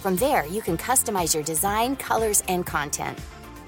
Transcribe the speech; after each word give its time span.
From 0.00 0.16
there, 0.16 0.46
you 0.46 0.62
can 0.62 0.78
customize 0.78 1.34
your 1.34 1.44
design, 1.44 1.94
colors, 1.94 2.42
and 2.48 2.64
content. 2.64 3.18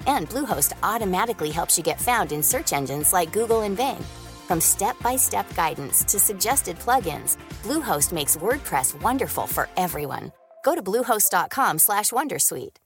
And 0.07 0.27
Bluehost 0.27 0.73
automatically 0.81 1.51
helps 1.51 1.77
you 1.77 1.83
get 1.83 2.01
found 2.01 2.31
in 2.31 2.41
search 2.41 2.73
engines 2.73 3.13
like 3.13 3.31
Google 3.31 3.61
and 3.61 3.77
Bing. 3.77 4.03
From 4.47 4.59
step-by-step 4.59 5.53
guidance 5.55 6.03
to 6.05 6.17
suggested 6.17 6.79
plugins, 6.79 7.37
Bluehost 7.61 8.11
makes 8.11 8.35
WordPress 8.35 8.99
wonderful 8.99 9.45
for 9.45 9.69
everyone. 9.77 10.31
Go 10.65 10.73
to 10.73 10.81
bluehost.com/wondersuite. 10.81 12.77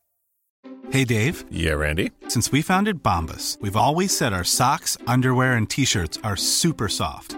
Hey 0.90 1.06
Dave. 1.06 1.46
Yeah, 1.50 1.76
Randy. 1.76 2.12
Since 2.28 2.52
we 2.52 2.62
founded 2.62 3.02
Bombus, 3.02 3.58
we've 3.62 3.78
always 3.78 4.18
said 4.18 4.34
our 4.34 4.44
socks, 4.44 4.98
underwear, 5.08 5.54
and 5.54 5.70
t-shirts 5.70 6.20
are 6.22 6.36
super 6.36 6.90
soft. 6.90 7.38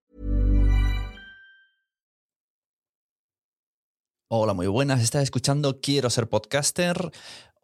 Hola, 4.33 4.53
muy 4.53 4.67
buenas. 4.67 5.01
Estás 5.01 5.23
escuchando 5.23 5.81
Quiero 5.81 6.09
ser 6.09 6.29
podcaster. 6.29 7.11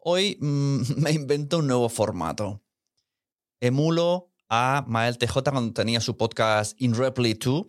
Hoy 0.00 0.36
mm, 0.38 0.80
me 1.00 1.12
invento 1.12 1.60
un 1.60 1.66
nuevo 1.66 1.88
formato. 1.88 2.62
Emulo 3.58 4.34
a 4.50 4.84
Mael 4.86 5.16
TJ 5.16 5.44
cuando 5.50 5.72
tenía 5.72 6.02
su 6.02 6.18
podcast 6.18 6.78
In 6.78 6.94
Reply 6.94 7.32
2 7.32 7.64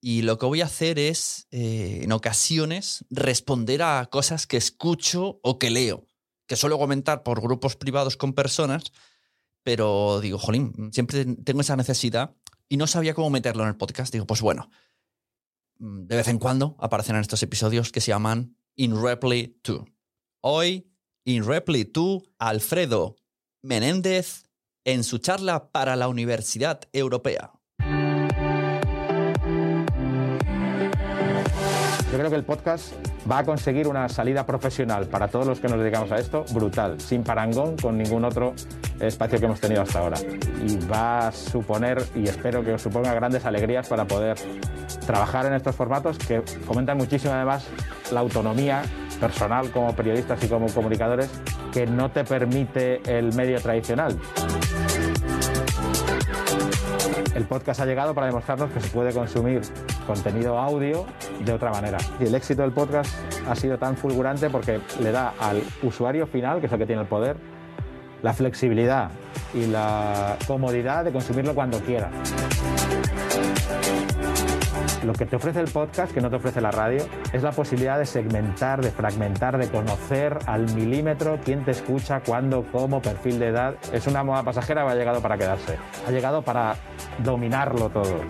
y 0.00 0.22
lo 0.22 0.38
que 0.38 0.46
voy 0.46 0.60
a 0.60 0.66
hacer 0.66 1.00
es, 1.00 1.48
eh, 1.50 2.02
en 2.04 2.12
ocasiones, 2.12 3.04
responder 3.10 3.82
a 3.82 4.06
cosas 4.06 4.46
que 4.46 4.58
escucho 4.58 5.40
o 5.42 5.58
que 5.58 5.70
leo, 5.70 6.06
que 6.46 6.54
suelo 6.54 6.78
comentar 6.78 7.24
por 7.24 7.40
grupos 7.40 7.74
privados 7.74 8.16
con 8.16 8.32
personas, 8.32 8.92
pero 9.64 10.20
digo, 10.20 10.38
jolín, 10.38 10.92
siempre 10.92 11.24
tengo 11.24 11.62
esa 11.62 11.74
necesidad 11.74 12.36
y 12.68 12.76
no 12.76 12.86
sabía 12.86 13.12
cómo 13.14 13.28
meterlo 13.28 13.64
en 13.64 13.70
el 13.70 13.76
podcast. 13.76 14.12
Digo, 14.12 14.24
pues 14.24 14.40
bueno, 14.40 14.70
de 15.78 16.16
vez 16.16 16.28
en 16.28 16.38
cuando 16.38 16.76
aparecen 16.78 17.16
en 17.16 17.22
estos 17.22 17.42
episodios 17.42 17.92
que 17.92 18.00
se 18.00 18.10
llaman 18.12 18.56
In 18.76 19.00
Reply 19.02 19.58
2. 19.64 19.84
Hoy, 20.42 20.90
In 21.24 21.44
Reply 21.44 21.84
2, 21.84 22.22
Alfredo 22.38 23.16
Menéndez 23.62 24.44
en 24.84 25.02
su 25.02 25.18
charla 25.18 25.72
para 25.72 25.96
la 25.96 26.08
Universidad 26.08 26.82
Europea. 26.92 27.52
Yo 32.12 32.18
creo 32.18 32.30
que 32.30 32.36
el 32.36 32.44
podcast 32.44 32.92
va 33.30 33.38
a 33.38 33.44
conseguir 33.44 33.88
una 33.88 34.08
salida 34.08 34.46
profesional 34.46 35.06
para 35.06 35.28
todos 35.28 35.46
los 35.46 35.60
que 35.60 35.68
nos 35.68 35.78
dedicamos 35.78 36.12
a 36.12 36.18
esto 36.18 36.44
brutal, 36.52 37.00
sin 37.00 37.22
parangón 37.22 37.76
con 37.76 37.98
ningún 37.98 38.24
otro 38.24 38.54
espacio 39.00 39.38
que 39.38 39.46
hemos 39.46 39.60
tenido 39.60 39.82
hasta 39.82 39.98
ahora. 39.98 40.18
Y 40.66 40.76
va 40.86 41.28
a 41.28 41.32
suponer, 41.32 42.02
y 42.14 42.24
espero 42.24 42.64
que 42.64 42.72
os 42.72 42.82
suponga 42.82 43.12
grandes 43.14 43.44
alegrías 43.44 43.88
para 43.88 44.04
poder 44.04 44.36
trabajar 45.06 45.46
en 45.46 45.54
estos 45.54 45.74
formatos 45.74 46.18
que 46.18 46.42
fomentan 46.42 46.96
muchísimo 46.96 47.32
además 47.34 47.66
la 48.12 48.20
autonomía 48.20 48.82
personal 49.20 49.70
como 49.70 49.94
periodistas 49.94 50.42
y 50.44 50.48
como 50.48 50.66
comunicadores 50.68 51.30
que 51.72 51.86
no 51.86 52.10
te 52.10 52.24
permite 52.24 53.00
el 53.06 53.34
medio 53.34 53.60
tradicional. 53.60 54.16
El 57.36 57.44
podcast 57.44 57.80
ha 57.80 57.84
llegado 57.84 58.14
para 58.14 58.28
demostrarnos 58.28 58.70
que 58.70 58.80
se 58.80 58.88
puede 58.88 59.12
consumir 59.12 59.60
contenido 60.06 60.58
audio 60.58 61.04
de 61.44 61.52
otra 61.52 61.70
manera. 61.70 61.98
Y 62.18 62.24
el 62.24 62.34
éxito 62.34 62.62
del 62.62 62.72
podcast 62.72 63.14
ha 63.46 63.54
sido 63.54 63.76
tan 63.76 63.94
fulgurante 63.94 64.48
porque 64.48 64.80
le 65.02 65.12
da 65.12 65.34
al 65.38 65.62
usuario 65.82 66.26
final, 66.26 66.60
que 66.60 66.66
es 66.66 66.72
el 66.72 66.78
que 66.78 66.86
tiene 66.86 67.02
el 67.02 67.08
poder, 67.08 67.36
la 68.22 68.32
flexibilidad 68.32 69.10
y 69.52 69.66
la 69.66 70.38
comodidad 70.46 71.04
de 71.04 71.12
consumirlo 71.12 71.54
cuando 71.54 71.78
quiera. 71.80 72.10
Lo 75.06 75.12
que 75.12 75.24
te 75.24 75.36
ofrece 75.36 75.60
el 75.60 75.68
podcast, 75.68 76.12
que 76.12 76.20
no 76.20 76.28
te 76.28 76.36
ofrece 76.36 76.60
la 76.60 76.72
radio, 76.72 77.06
es 77.32 77.40
la 77.40 77.52
posibilidad 77.52 77.96
de 77.96 78.06
segmentar, 78.06 78.82
de 78.82 78.90
fragmentar, 78.90 79.56
de 79.56 79.68
conocer 79.68 80.36
al 80.46 80.68
milímetro 80.74 81.38
quién 81.44 81.64
te 81.64 81.70
escucha, 81.70 82.20
cuándo, 82.26 82.66
cómo, 82.72 83.00
perfil 83.00 83.38
de 83.38 83.46
edad. 83.46 83.76
Es 83.92 84.08
una 84.08 84.24
moda 84.24 84.42
pasajera 84.42 84.84
que 84.84 84.90
ha 84.90 84.94
llegado 84.96 85.22
para 85.22 85.38
quedarse. 85.38 85.78
Ha 86.08 86.10
llegado 86.10 86.42
para 86.42 86.74
dominarlo 87.22 87.88
todo. 87.88 88.20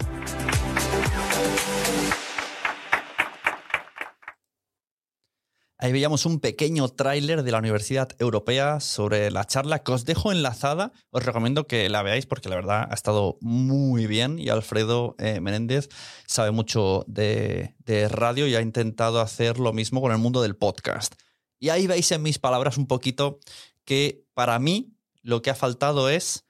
Ahí 5.79 5.93
veíamos 5.93 6.25
un 6.25 6.41
pequeño 6.41 6.89
tráiler 6.89 7.43
de 7.43 7.51
la 7.51 7.59
Universidad 7.59 8.09
Europea 8.19 8.81
sobre 8.81 9.31
la 9.31 9.45
charla 9.45 9.81
que 9.83 9.93
os 9.93 10.07
dejo 10.07 10.33
enlazada. 10.33 10.93
Os 11.11 11.23
recomiendo 11.23 11.67
que 11.67 11.91
la 11.91 12.03
veáis 12.03 12.25
porque 12.25 12.49
la 12.49 12.57
verdad 12.57 12.89
ha 12.91 12.95
estado 12.95 13.37
muy 13.43 14.07
bien 14.07 14.39
y 14.39 14.49
Alfredo 14.49 15.17
eh, 15.19 15.41
Menéndez 15.41 15.91
sabe 16.27 16.51
mucho 16.51 17.05
de, 17.07 17.75
de 17.81 18.09
radio 18.09 18.47
y 18.47 18.55
ha 18.55 18.63
intentado 18.63 19.21
hacer 19.21 19.59
lo 19.59 19.75
mismo 19.75 20.01
con 20.01 20.13
el 20.13 20.19
mundo 20.19 20.41
del 20.41 20.57
podcast. 20.57 21.15
Y 21.59 21.69
ahí 21.69 21.87
veis 21.87 22.11
en 22.11 22.23
mis 22.23 22.39
palabras 22.39 22.79
un 22.79 22.87
poquito 22.87 23.39
que 23.85 24.25
para 24.33 24.59
mí 24.59 24.95
lo 25.23 25.43
que 25.43 25.51
ha 25.51 25.55
faltado 25.55 26.09
es 26.09 26.47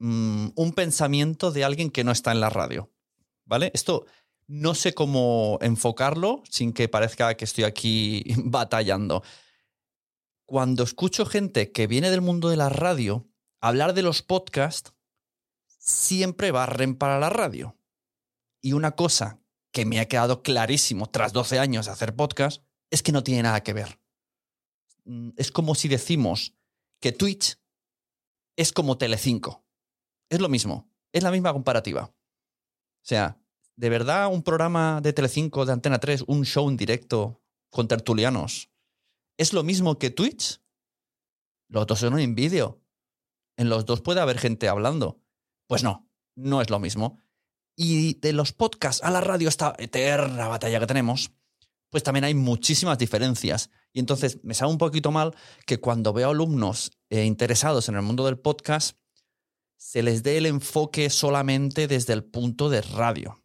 mm, 0.00 0.48
un 0.54 0.72
pensamiento 0.72 1.50
de 1.50 1.64
alguien 1.64 1.90
que 1.90 2.04
no 2.04 2.12
está 2.12 2.30
en 2.32 2.40
la 2.40 2.50
radio. 2.50 2.90
¿Vale? 3.46 3.70
Esto 3.74 4.06
no 4.52 4.74
sé 4.74 4.94
cómo 4.94 5.58
enfocarlo 5.60 6.42
sin 6.50 6.72
que 6.72 6.88
parezca 6.88 7.36
que 7.36 7.44
estoy 7.44 7.62
aquí 7.62 8.24
batallando. 8.44 9.22
Cuando 10.44 10.82
escucho 10.82 11.24
gente 11.24 11.70
que 11.70 11.86
viene 11.86 12.10
del 12.10 12.20
mundo 12.20 12.48
de 12.48 12.56
la 12.56 12.68
radio 12.68 13.28
hablar 13.60 13.94
de 13.94 14.02
los 14.02 14.22
podcasts, 14.22 14.92
siempre 15.78 16.50
barren 16.50 16.96
para 16.96 17.20
la 17.20 17.30
radio. 17.30 17.76
Y 18.60 18.72
una 18.72 18.96
cosa 18.96 19.40
que 19.70 19.84
me 19.84 20.00
ha 20.00 20.08
quedado 20.08 20.42
clarísimo 20.42 21.06
tras 21.06 21.32
12 21.32 21.60
años 21.60 21.86
de 21.86 21.92
hacer 21.92 22.16
podcast 22.16 22.64
es 22.90 23.04
que 23.04 23.12
no 23.12 23.22
tiene 23.22 23.44
nada 23.44 23.62
que 23.62 23.72
ver. 23.72 24.00
Mm, 25.04 25.30
Es 25.36 25.52
como 25.52 25.76
si 25.76 25.86
decimos 25.86 26.56
que 26.98 27.12
Twitch 27.12 27.56
es 28.56 28.72
como 28.72 28.98
Telecinco. 28.98 29.64
Es 30.28 30.40
lo 30.40 30.48
mismo, 30.48 30.90
es 31.12 31.22
la 31.22 31.30
misma 31.30 31.52
comparativa. 31.52 32.06
O 32.06 33.04
sea, 33.04 33.40
¿de 33.80 33.88
verdad 33.88 34.30
un 34.30 34.42
programa 34.42 35.00
de 35.00 35.14
Telecinco, 35.14 35.64
de 35.64 35.72
Antena 35.72 35.98
3, 35.98 36.24
un 36.26 36.44
show 36.44 36.68
en 36.68 36.76
directo 36.76 37.40
con 37.70 37.88
tertulianos, 37.88 38.68
es 39.38 39.54
lo 39.54 39.62
mismo 39.62 39.98
que 39.98 40.10
Twitch? 40.10 40.60
Los 41.66 41.86
dos 41.86 42.00
son 42.00 42.18
en 42.18 42.34
vídeo. 42.34 42.82
En 43.56 43.70
los 43.70 43.86
dos 43.86 44.02
puede 44.02 44.20
haber 44.20 44.38
gente 44.38 44.68
hablando. 44.68 45.22
Pues 45.66 45.82
no, 45.82 46.10
no 46.36 46.60
es 46.60 46.68
lo 46.68 46.78
mismo. 46.78 47.20
Y 47.74 48.20
de 48.20 48.34
los 48.34 48.52
podcasts 48.52 49.02
a 49.02 49.10
la 49.10 49.22
radio, 49.22 49.48
esta 49.48 49.74
eterna 49.78 50.46
batalla 50.46 50.78
que 50.78 50.86
tenemos, 50.86 51.30
pues 51.88 52.02
también 52.02 52.24
hay 52.24 52.34
muchísimas 52.34 52.98
diferencias. 52.98 53.70
Y 53.94 54.00
entonces 54.00 54.40
me 54.42 54.52
sabe 54.52 54.72
un 54.72 54.78
poquito 54.78 55.10
mal 55.10 55.34
que 55.64 55.80
cuando 55.80 56.12
veo 56.12 56.28
alumnos 56.28 56.90
eh, 57.08 57.24
interesados 57.24 57.88
en 57.88 57.94
el 57.94 58.02
mundo 58.02 58.26
del 58.26 58.38
podcast, 58.38 58.98
se 59.78 60.02
les 60.02 60.22
dé 60.22 60.36
el 60.36 60.44
enfoque 60.44 61.08
solamente 61.08 61.88
desde 61.88 62.12
el 62.12 62.24
punto 62.24 62.68
de 62.68 62.82
radio 62.82 63.39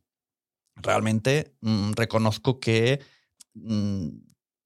realmente 0.75 1.55
mm, 1.61 1.93
reconozco 1.93 2.59
que 2.59 3.01
mm, 3.53 4.09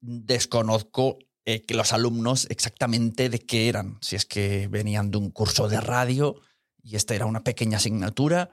desconozco 0.00 1.18
eh, 1.44 1.64
que 1.64 1.74
los 1.74 1.92
alumnos 1.92 2.46
exactamente 2.50 3.28
de 3.28 3.38
qué 3.38 3.68
eran. 3.68 3.98
Si 4.00 4.16
es 4.16 4.26
que 4.26 4.68
venían 4.68 5.10
de 5.10 5.18
un 5.18 5.30
curso 5.30 5.68
de 5.68 5.80
radio 5.80 6.36
y 6.82 6.96
esta 6.96 7.14
era 7.14 7.26
una 7.26 7.44
pequeña 7.44 7.78
asignatura, 7.78 8.50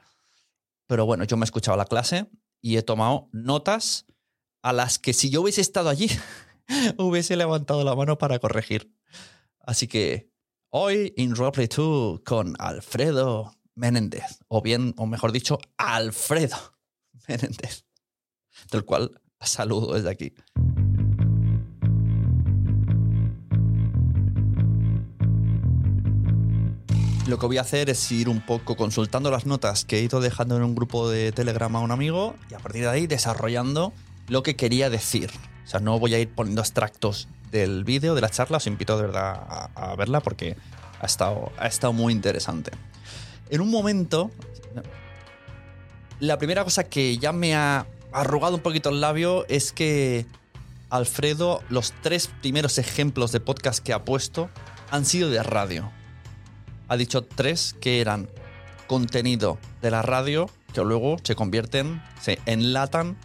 Pero 0.87 1.05
bueno, 1.05 1.25
yo 1.25 1.35
me 1.35 1.43
he 1.43 1.45
escuchado 1.47 1.75
la 1.75 1.85
clase 1.85 2.27
y 2.61 2.77
he 2.77 2.81
tomado 2.81 3.29
notas 3.33 4.05
a 4.61 4.71
las 4.71 4.99
que 4.99 5.11
si 5.11 5.29
yo 5.29 5.41
hubiese 5.41 5.59
estado 5.59 5.89
allí, 5.89 6.07
hubiese 6.97 7.35
levantado 7.35 7.83
la 7.83 7.93
mano 7.93 8.17
para 8.17 8.39
corregir. 8.39 8.95
Así 9.59 9.87
que 9.87 10.31
hoy 10.69 11.13
en 11.17 11.35
Roleplay 11.35 11.67
2 11.67 12.21
con 12.21 12.55
Alfredo 12.57 13.53
Menéndez, 13.75 14.39
o 14.47 14.61
bien, 14.61 14.93
o 14.97 15.05
mejor 15.05 15.33
dicho, 15.33 15.59
Alfredo 15.77 16.76
Menéndez, 17.27 17.85
del 18.71 18.85
cual 18.85 19.21
saludo 19.41 19.93
desde 19.93 20.09
aquí. 20.09 20.33
Lo 27.27 27.37
que 27.37 27.45
voy 27.45 27.57
a 27.57 27.61
hacer 27.61 27.89
es 27.89 28.09
ir 28.09 28.29
un 28.29 28.39
poco 28.39 28.77
consultando 28.77 29.29
las 29.29 29.45
notas 29.45 29.83
que 29.83 29.99
he 29.99 30.01
ido 30.01 30.21
dejando 30.21 30.55
en 30.55 30.63
un 30.63 30.75
grupo 30.75 31.09
de 31.09 31.33
Telegram 31.33 31.75
a 31.75 31.81
un 31.81 31.91
amigo 31.91 32.35
y 32.49 32.53
a 32.53 32.59
partir 32.59 32.83
de 32.83 32.89
ahí 32.89 33.05
desarrollando 33.05 33.91
lo 34.29 34.43
que 34.43 34.55
quería 34.55 34.89
decir. 34.89 35.29
O 35.65 35.67
sea, 35.67 35.81
no 35.81 35.99
voy 35.99 36.13
a 36.13 36.19
ir 36.19 36.33
poniendo 36.33 36.61
extractos 36.61 37.27
del 37.51 37.83
vídeo, 37.83 38.15
de 38.15 38.21
la 38.21 38.29
charla, 38.29 38.57
os 38.57 38.67
invito 38.67 38.95
de 38.95 39.07
verdad 39.07 39.45
a, 39.49 39.91
a 39.91 39.95
verla 39.97 40.21
porque 40.21 40.55
ha 41.01 41.05
estado, 41.05 41.51
ha 41.57 41.67
estado 41.67 41.91
muy 41.91 42.13
interesante. 42.13 42.71
En 43.49 43.59
un 43.59 43.69
momento, 43.69 44.31
la 46.19 46.37
primera 46.37 46.63
cosa 46.63 46.83
que 46.83 47.17
ya 47.17 47.31
me 47.31 47.55
ha 47.55 47.85
arrugado 48.11 48.55
un 48.55 48.61
poquito 48.61 48.89
el 48.89 49.01
labio 49.01 49.45
es 49.47 49.71
que 49.71 50.25
Alfredo, 50.89 51.61
los 51.69 51.93
tres 52.01 52.29
primeros 52.41 52.77
ejemplos 52.77 53.31
de 53.31 53.39
podcast 53.39 53.83
que 53.83 53.93
ha 53.93 54.05
puesto 54.05 54.49
han 54.89 55.05
sido 55.05 55.29
de 55.29 55.43
radio. 55.43 55.91
Ha 56.87 56.95
dicho 56.95 57.23
tres 57.23 57.75
que 57.81 57.99
eran 57.99 58.29
contenido 58.87 59.57
de 59.81 59.91
la 59.91 60.01
radio 60.01 60.49
que 60.73 60.81
luego 60.81 61.17
se 61.23 61.35
convierten, 61.35 62.01
se 62.21 62.39
enlatan 62.45 63.17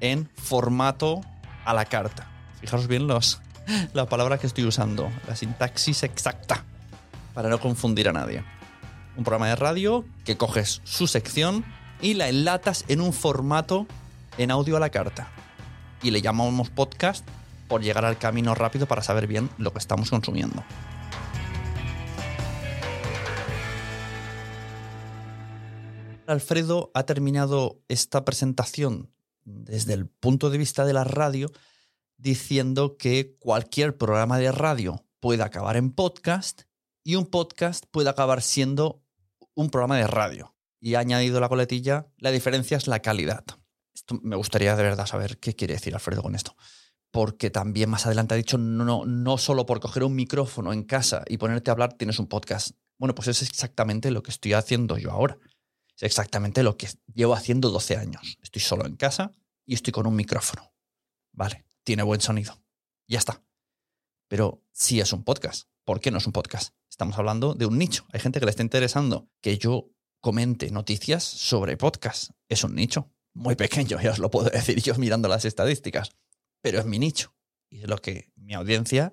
en 0.00 0.28
formato 0.36 1.20
a 1.64 1.74
la 1.74 1.86
carta. 1.86 2.30
Fijaros 2.60 2.86
bien 2.86 3.08
los, 3.08 3.40
la 3.92 4.06
palabra 4.06 4.38
que 4.38 4.46
estoy 4.46 4.64
usando, 4.64 5.10
la 5.26 5.34
sintaxis 5.34 6.04
exacta, 6.04 6.64
para 7.34 7.48
no 7.48 7.58
confundir 7.58 8.08
a 8.08 8.12
nadie. 8.12 8.44
Un 9.16 9.24
programa 9.24 9.48
de 9.48 9.56
radio 9.56 10.04
que 10.24 10.36
coges 10.36 10.80
su 10.84 11.08
sección 11.08 11.64
y 12.00 12.14
la 12.14 12.28
enlatas 12.28 12.84
en 12.88 13.00
un 13.00 13.12
formato 13.12 13.86
en 14.36 14.50
audio 14.50 14.76
a 14.76 14.80
la 14.80 14.90
carta. 14.90 15.30
Y 16.02 16.10
le 16.10 16.22
llamamos 16.22 16.70
podcast 16.70 17.26
por 17.68 17.82
llegar 17.82 18.04
al 18.04 18.18
camino 18.18 18.54
rápido 18.54 18.86
para 18.86 19.02
saber 19.02 19.26
bien 19.26 19.50
lo 19.58 19.72
que 19.72 19.78
estamos 19.78 20.10
consumiendo. 20.10 20.64
Alfredo 26.26 26.90
ha 26.94 27.04
terminado 27.04 27.80
esta 27.88 28.24
presentación 28.24 29.10
desde 29.44 29.94
el 29.94 30.06
punto 30.06 30.50
de 30.50 30.58
vista 30.58 30.84
de 30.84 30.92
la 30.92 31.04
radio 31.04 31.50
diciendo 32.18 32.96
que 32.98 33.36
cualquier 33.38 33.96
programa 33.96 34.38
de 34.38 34.52
radio 34.52 35.06
puede 35.20 35.42
acabar 35.42 35.76
en 35.76 35.90
podcast 35.90 36.62
y 37.02 37.14
un 37.14 37.26
podcast 37.26 37.86
puede 37.90 38.10
acabar 38.10 38.42
siendo 38.42 39.02
un 39.54 39.70
programa 39.70 39.96
de 39.96 40.06
radio. 40.06 40.54
Y 40.80 40.94
ha 40.94 41.00
añadido 41.00 41.40
la 41.40 41.48
coletilla, 41.48 42.06
la 42.18 42.30
diferencia 42.30 42.76
es 42.76 42.86
la 42.86 43.00
calidad. 43.00 43.44
Esto 43.94 44.18
me 44.22 44.36
gustaría 44.36 44.76
de 44.76 44.82
verdad 44.82 45.06
saber 45.06 45.38
qué 45.38 45.54
quiere 45.54 45.74
decir 45.74 45.94
Alfredo 45.94 46.22
con 46.22 46.34
esto. 46.34 46.56
Porque 47.10 47.50
también 47.50 47.90
más 47.90 48.06
adelante 48.06 48.34
ha 48.34 48.36
dicho, 48.36 48.58
no, 48.58 49.04
no 49.06 49.38
solo 49.38 49.66
por 49.66 49.80
coger 49.80 50.04
un 50.04 50.14
micrófono 50.14 50.72
en 50.72 50.84
casa 50.84 51.24
y 51.26 51.38
ponerte 51.38 51.70
a 51.70 51.72
hablar 51.72 51.94
tienes 51.94 52.18
un 52.18 52.26
podcast. 52.26 52.72
Bueno, 52.98 53.14
pues 53.14 53.28
es 53.28 53.42
exactamente 53.42 54.10
lo 54.10 54.22
que 54.22 54.30
estoy 54.30 54.52
haciendo 54.52 54.98
yo 54.98 55.10
ahora. 55.10 55.38
Es 55.96 56.02
exactamente 56.04 56.62
lo 56.62 56.76
que 56.76 56.88
llevo 57.12 57.34
haciendo 57.34 57.70
12 57.70 57.96
años. 57.96 58.38
Estoy 58.42 58.62
solo 58.62 58.86
en 58.86 58.96
casa 58.96 59.32
y 59.66 59.74
estoy 59.74 59.92
con 59.92 60.06
un 60.06 60.14
micrófono. 60.14 60.72
Vale, 61.32 61.64
tiene 61.82 62.02
buen 62.02 62.20
sonido. 62.20 62.60
Ya 63.08 63.18
está. 63.18 63.42
Pero 64.28 64.62
sí 64.72 65.00
es 65.00 65.12
un 65.12 65.24
podcast. 65.24 65.68
¿Por 65.84 66.00
qué 66.00 66.10
no 66.10 66.18
es 66.18 66.26
un 66.26 66.32
podcast? 66.32 66.74
Estamos 66.90 67.18
hablando 67.18 67.54
de 67.54 67.66
un 67.66 67.78
nicho. 67.78 68.06
Hay 68.12 68.20
gente 68.20 68.38
que 68.38 68.46
le 68.46 68.50
está 68.50 68.62
interesando 68.62 69.28
que 69.40 69.56
yo 69.58 69.90
comente 70.20 70.70
noticias 70.70 71.24
sobre 71.24 71.76
podcast. 71.76 72.30
Es 72.48 72.64
un 72.64 72.74
nicho 72.74 73.10
muy 73.34 73.54
pequeño, 73.54 74.00
ya 74.00 74.10
os 74.10 74.18
lo 74.18 74.30
puedo 74.30 74.50
decir 74.50 74.82
yo 74.82 74.94
mirando 74.96 75.28
las 75.28 75.44
estadísticas. 75.44 76.10
Pero 76.60 76.80
es 76.80 76.86
mi 76.86 76.98
nicho. 76.98 77.34
Y 77.70 77.82
es 77.82 77.88
lo 77.88 77.98
que 77.98 78.32
mi 78.36 78.54
audiencia 78.54 79.12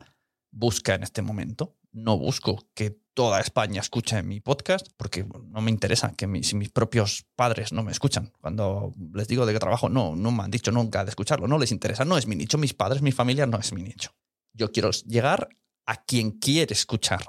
busca 0.52 0.96
en 0.96 1.04
este 1.04 1.22
momento. 1.22 1.75
No 1.92 2.18
busco 2.18 2.68
que 2.74 3.00
toda 3.13 3.40
España 3.40 3.80
escuche 3.80 4.22
mi 4.24 4.42
podcast 4.42 4.88
porque 4.98 5.25
no 5.25 5.62
me 5.62 5.72
interesa 5.72 6.13
que 6.16 6.28
mi, 6.28 6.44
si 6.44 6.56
mis 6.56 6.69
propios 6.69 7.25
padres 7.36 7.72
no 7.72 7.84
me 7.84 7.92
escuchan. 7.92 8.34
Cuando 8.42 8.94
les 9.13 9.28
digo 9.28 9.46
de 9.46 9.54
qué 9.54 9.60
trabajo, 9.60 9.90
no, 9.90 10.16
no 10.16 10.31
me 10.31 10.44
han 10.44 10.52
dicho 10.52 10.72
nunca 10.72 11.04
de 11.04 11.10
escucharlo, 11.10 11.48
no 11.48 11.57
les 11.57 11.72
interesa, 11.72 12.04
no 12.04 12.18
es 12.18 12.28
mi 12.28 12.36
nicho, 12.36 12.57
mis 12.57 12.74
padres, 12.74 13.02
mi 13.02 13.12
familia 13.12 13.46
no 13.46 13.57
es 13.57 13.72
mi 13.72 13.84
nicho. 13.84 14.12
Yo 14.54 14.72
quiero 14.72 14.92
llegar 14.92 15.50
a 15.86 16.04
quien 16.04 16.31
quiere 16.31 16.74
escuchar. 16.74 17.25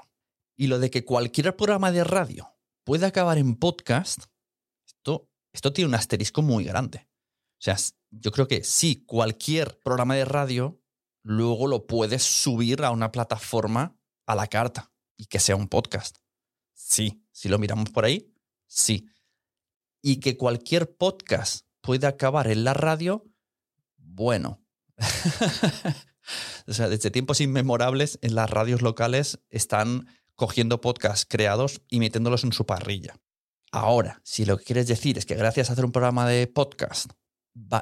Y 0.57 0.67
lo 0.67 0.79
de 0.79 0.89
que 0.89 1.05
cualquier 1.05 1.55
programa 1.55 1.91
de 1.91 2.03
radio 2.03 2.56
puede 2.87 3.05
acabar 3.05 3.37
en 3.37 3.57
podcast, 3.57 4.27
esto, 4.87 5.29
esto 5.51 5.73
tiene 5.73 5.89
un 5.89 5.95
asterisco 5.95 6.41
muy 6.41 6.63
grande. 6.63 7.09
O 7.59 7.59
sea, 7.59 7.75
yo 8.11 8.31
creo 8.31 8.47
que 8.47 8.63
sí, 8.63 9.03
cualquier 9.05 9.77
programa 9.81 10.15
de 10.15 10.23
radio 10.23 10.81
luego 11.21 11.67
lo 11.67 11.85
puedes 11.85 12.23
subir 12.23 12.85
a 12.85 12.91
una 12.91 13.11
plataforma 13.11 13.99
a 14.25 14.35
la 14.35 14.47
carta 14.47 14.89
y 15.17 15.25
que 15.25 15.41
sea 15.41 15.57
un 15.57 15.67
podcast. 15.67 16.19
Sí, 16.73 17.21
si 17.33 17.49
lo 17.49 17.59
miramos 17.59 17.89
por 17.89 18.05
ahí, 18.05 18.33
sí. 18.67 19.09
Y 20.01 20.21
que 20.21 20.37
cualquier 20.37 20.95
podcast 20.95 21.67
puede 21.81 22.07
acabar 22.07 22.47
en 22.47 22.63
la 22.63 22.73
radio, 22.73 23.25
bueno. 23.97 24.63
o 26.67 26.73
sea, 26.73 26.87
desde 26.87 27.11
tiempos 27.11 27.41
inmemorables 27.41 28.17
en 28.21 28.33
las 28.33 28.49
radios 28.49 28.81
locales 28.81 29.41
están 29.49 30.07
cogiendo 30.37 30.79
podcasts 30.79 31.25
creados 31.27 31.81
y 31.89 31.99
metiéndolos 31.99 32.45
en 32.45 32.53
su 32.53 32.65
parrilla. 32.65 33.17
Ahora, 33.73 34.21
si 34.23 34.45
lo 34.45 34.57
que 34.57 34.63
quieres 34.63 34.87
decir 34.87 35.17
es 35.17 35.25
que 35.25 35.35
gracias 35.35 35.69
a 35.69 35.73
hacer 35.73 35.83
un 35.83 35.91
programa 35.91 36.25
de 36.25 36.47
podcast 36.47 37.11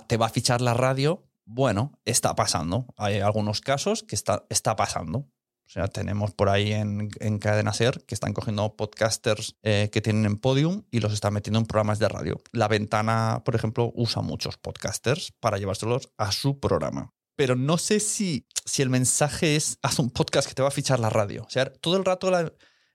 te 0.07 0.18
va 0.18 0.28
a 0.28 0.30
fichar 0.30 0.62
la 0.62 0.74
radio, 0.74 1.28
bueno, 1.46 2.00
está 2.06 2.34
pasando. 2.36 2.88
Hay 2.98 3.19
algunos 3.19 3.62
casos 3.62 4.04
que 4.04 4.16
está, 4.16 4.46
está 4.50 4.75
pasando. 4.75 5.19
O 5.19 5.69
sea, 5.69 5.88
tenemos 5.88 6.31
por 6.34 6.50
ahí 6.50 6.72
en, 6.72 7.10
en 7.19 7.40
Cadena 7.40 7.74
Ser 7.74 8.04
que 8.06 8.16
están 8.16 8.34
cogiendo 8.34 8.75
podcasters 8.75 9.58
eh, 9.63 9.90
que 9.92 10.01
tienen 10.01 10.25
en 10.25 10.38
Podium 10.38 10.84
y 10.92 11.01
los 11.01 11.12
están 11.12 11.34
metiendo 11.34 11.60
en 11.60 11.66
programas 11.66 12.00
de 12.00 12.08
radio. 12.08 12.40
La 12.51 12.68
Ventana, 12.68 13.42
por 13.44 13.56
ejemplo, 13.56 13.92
usa 13.96 14.22
muchos 14.22 14.58
podcasters 14.58 15.34
para 15.39 15.58
llevárselos 15.58 16.10
a 16.18 16.32
su 16.32 16.60
programa. 16.60 17.13
Pero 17.36 17.56
no 17.56 17.77
sé 17.77 18.00
si, 18.00 18.48
si 18.65 18.82
el 18.82 18.89
mensaje 18.89 19.56
es 19.56 19.77
haz 19.82 20.00
un 20.00 20.10
podcast 20.10 20.48
que 20.48 20.54
te 20.54 20.62
va 20.62 20.70
a 20.70 20.72
fichar 20.72 21.00
la 21.00 21.10
radio. 21.10 21.44
O 21.44 21.50
sea, 21.50 21.72
todo 21.72 21.98
el 21.98 22.06
rato 22.06 22.32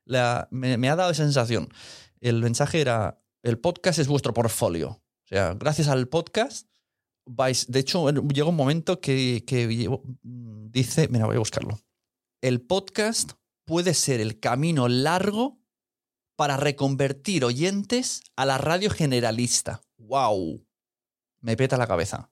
la, 0.04 0.48
me, 0.50 0.78
me 0.78 0.88
ha 0.88 0.96
dado 0.96 1.10
esa 1.10 1.24
sensación. 1.24 1.68
El 2.20 2.42
mensaje 2.42 2.80
era, 2.80 3.20
el 3.42 3.58
podcast 3.58 3.98
es 3.98 4.08
vuestro 4.08 4.32
portfolio. 4.32 4.88
O 4.90 5.26
sea, 5.26 5.54
gracias 5.54 5.88
al 5.88 6.08
podcast 6.08 6.68
vais... 7.26 7.66
De 7.70 7.80
hecho, 7.80 8.10
llega 8.10 8.48
un 8.48 8.56
momento 8.56 9.00
que, 9.00 9.44
que 9.46 9.68
dice... 10.22 11.08
Mira, 11.08 11.26
voy 11.26 11.36
a 11.36 11.40
buscarlo 11.40 11.78
el 12.40 12.62
podcast 12.62 13.32
puede 13.66 13.94
ser 13.94 14.20
el 14.20 14.40
camino 14.40 14.88
largo 14.88 15.58
para 16.36 16.56
reconvertir 16.56 17.44
oyentes 17.44 18.22
a 18.34 18.46
la 18.46 18.56
radio 18.56 18.90
generalista. 18.90 19.82
¡Wow! 19.98 20.66
Me 21.40 21.56
peta 21.56 21.76
la 21.76 21.86
cabeza. 21.86 22.30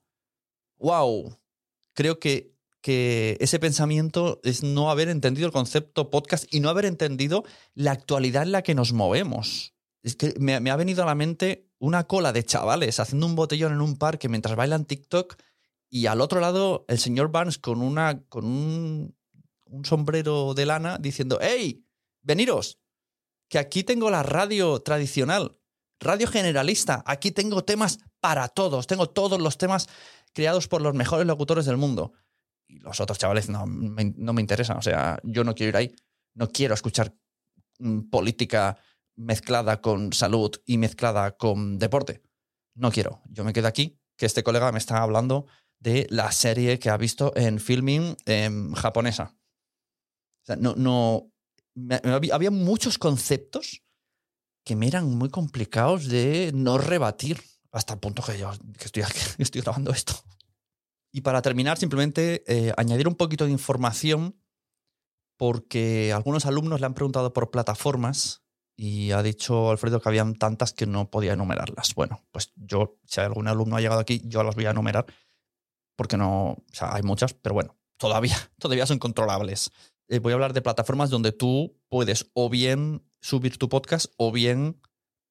¡Wow! 0.79 1.38
Creo 1.99 2.21
que, 2.21 2.55
que 2.81 3.37
ese 3.40 3.59
pensamiento 3.59 4.40
es 4.45 4.62
no 4.62 4.90
haber 4.90 5.09
entendido 5.09 5.47
el 5.47 5.52
concepto 5.52 6.11
podcast 6.11 6.45
y 6.55 6.61
no 6.61 6.69
haber 6.69 6.85
entendido 6.85 7.43
la 7.75 7.90
actualidad 7.90 8.45
en 8.45 8.52
la 8.52 8.62
que 8.62 8.76
nos 8.76 8.93
movemos. 8.93 9.75
Es 10.05 10.14
que 10.14 10.33
me, 10.38 10.55
ha 10.55 10.76
venido 10.76 11.02
a 11.02 11.07
la 11.07 11.17
mente 11.17 11.67
una 11.81 12.05
cola 12.05 12.33
de 12.33 12.45
chavales 12.45 13.00
haciendo 13.00 13.26
un 13.26 13.35
botellón 13.35 13.73
en 13.73 13.81
un 13.81 13.97
parque 13.97 14.28
mientras 14.28 14.55
bailan 14.55 14.85
TikTok 14.85 15.35
y 15.90 16.07
al 16.07 16.21
otro 16.21 16.38
lado 16.38 16.85
el 16.87 17.00
señor 17.00 17.33
Barnes 17.33 17.59
con, 17.59 17.83
una, 17.83 18.23
con 18.28 18.45
un 18.45 19.19
un 19.71 19.85
sombrero 19.85 20.55
de 20.55 20.67
lana 20.67 20.99
diciendo, 20.99 21.38
¡Hey! 21.40 21.85
Veniros, 22.23 22.78
que 23.49 23.59
aquí 23.59 23.85
tengo 23.85 24.11
la 24.11 24.23
radio 24.23 24.81
tradicional, 24.81 25.59
radio 26.00 26.28
generalista, 26.28 27.02
aquí 27.07 27.31
tengo 27.31 27.64
temas 27.64 27.99
para 28.21 28.49
todos, 28.49 28.87
tengo 28.87 29.09
todos 29.09 29.40
los 29.40 29.57
temas 29.57 29.88
creados 30.38 30.68
por 30.68 30.83
los 30.83 30.95
mejores 30.95 31.26
locutores 31.26 31.66
del 31.66 31.76
mundo. 31.76 32.12
Y 32.68 32.78
los 32.78 33.00
otros 33.00 33.18
chavales 33.18 33.49
no, 33.49 33.66
me, 33.66 34.12
no 34.16 34.33
me 34.33 34.40
interesan, 34.40 34.76
o 34.76 34.83
sea, 34.83 35.18
yo 35.25 35.42
no 35.42 35.54
quiero 35.54 35.71
ir 35.71 35.76
ahí, 35.76 35.97
no 36.35 36.49
quiero 36.49 36.75
escuchar 36.75 37.12
mm, 37.78 38.11
política 38.11 38.78
mezclada 39.16 39.80
con 39.80 40.12
salud 40.12 40.52
y 40.64 40.78
mezclada 40.78 41.37
con 41.37 41.78
deporte. 41.78 42.23
No 42.75 42.92
quiero, 42.92 43.21
yo 43.28 43.42
me 43.42 43.52
quedo 43.52 43.66
aquí, 43.66 43.99
que 44.16 44.26
este 44.26 44.45
colega 44.45 44.71
me 44.71 44.78
está 44.78 45.02
hablando 45.02 45.47
de 45.80 46.07
la 46.11 46.30
serie 46.30 46.78
que 46.78 46.90
ha 46.90 46.97
visto 46.97 47.33
en 47.37 47.59
filming 47.59 48.16
eh, 48.26 48.50
japonesa 48.76 49.38
sea, 50.49 50.57
no, 50.57 50.75
no, 50.76 51.30
había 52.33 52.50
muchos 52.50 52.99
conceptos 52.99 53.83
que 54.64 54.76
me 54.76 54.87
eran 54.87 55.14
muy 55.16 55.30
complicados 55.30 56.09
de 56.09 56.50
no 56.54 56.78
rebatir. 56.78 57.42
Hasta 57.73 57.95
el 57.95 58.01
punto 58.01 58.23
que 58.23 58.39
yo 58.39 58.51
que 58.79 58.85
estoy, 58.85 59.03
estoy 59.39 59.61
grabando 59.61 59.91
esto. 59.91 60.15
Y 61.13 61.23
para 61.23 61.43
terminar, 61.43 61.79
simplemente 61.79 62.45
eh, 62.47 62.73
añadir 62.77 63.09
un 63.09 63.15
poquito 63.15 63.47
de 63.47 63.53
información, 63.53 64.41
porque 65.37 66.13
algunos 66.13 66.47
alumnos 66.47 66.81
le 66.81 66.87
han 66.87 66.95
preguntado 66.95 67.33
por 67.33 67.51
plataformas 67.51 68.43
y 68.77 69.13
ha 69.13 69.23
dicho 69.23 69.71
Alfredo 69.71 70.01
que 70.01 70.09
habían 70.09 70.35
tantas 70.35 70.73
que 70.73 70.87
no 70.87 71.11
podía 71.11 71.33
enumerarlas. 71.33 71.95
Bueno, 71.95 72.25
pues 72.31 72.53
yo, 72.57 72.99
si 73.05 73.21
algún 73.21 73.49
alumno 73.49 73.77
ha 73.77 73.81
llegado 73.81 74.01
aquí, 74.01 74.21
yo 74.25 74.43
las 74.43 74.55
voy 74.55 74.67
a 74.67 74.71
enumerar, 74.71 75.07
porque 75.97 76.17
no, 76.17 76.51
o 76.51 76.65
sea, 76.73 76.95
hay 76.95 77.03
muchas, 77.03 77.35
pero 77.35 77.55
bueno, 77.55 77.77
todavía, 77.97 78.37
todavía 78.59 78.87
son 78.87 78.99
controlables. 78.99 79.73
Eh, 80.09 80.21
voy 80.21 80.33
a 80.33 80.35
hablar 80.35 80.53
de 80.53 80.63
plataformas 80.63 81.11
donde 81.11 81.33
tú 81.33 81.77
puedes 81.89 82.31
o 82.35 82.49
bien 82.49 83.05
subir 83.21 83.59
tu 83.59 83.69
podcast 83.69 84.13
o 84.17 84.31
bien 84.31 84.81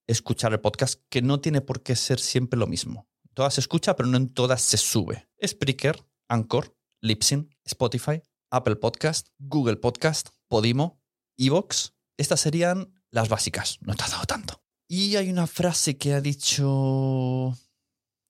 escuchar 0.07 0.53
el 0.53 0.61
podcast, 0.61 1.01
que 1.09 1.21
no 1.21 1.39
tiene 1.39 1.61
por 1.61 1.83
qué 1.83 1.95
ser 1.95 2.19
siempre 2.19 2.57
lo 2.57 2.67
mismo. 2.67 3.07
Todas 3.33 3.53
se 3.55 3.61
escucha, 3.61 3.95
pero 3.95 4.09
no 4.09 4.17
en 4.17 4.33
todas 4.33 4.61
se 4.61 4.77
sube. 4.77 5.27
Spreaker, 5.45 6.03
Anchor, 6.27 6.75
Libsyn, 7.01 7.53
Spotify, 7.65 8.23
Apple 8.49 8.77
Podcast, 8.77 9.27
Google 9.37 9.75
Podcast, 9.75 10.29
Podimo, 10.47 10.99
Evox. 11.37 11.93
Estas 12.17 12.39
serían 12.39 12.93
las 13.11 13.29
básicas. 13.29 13.77
No 13.81 13.93
te 13.93 14.03
ha 14.03 14.07
dado 14.07 14.25
tanto. 14.25 14.63
Y 14.87 15.17
hay 15.17 15.29
una 15.29 15.45
frase 15.45 15.97
que 15.97 16.13
ha 16.13 16.21
dicho 16.21 17.55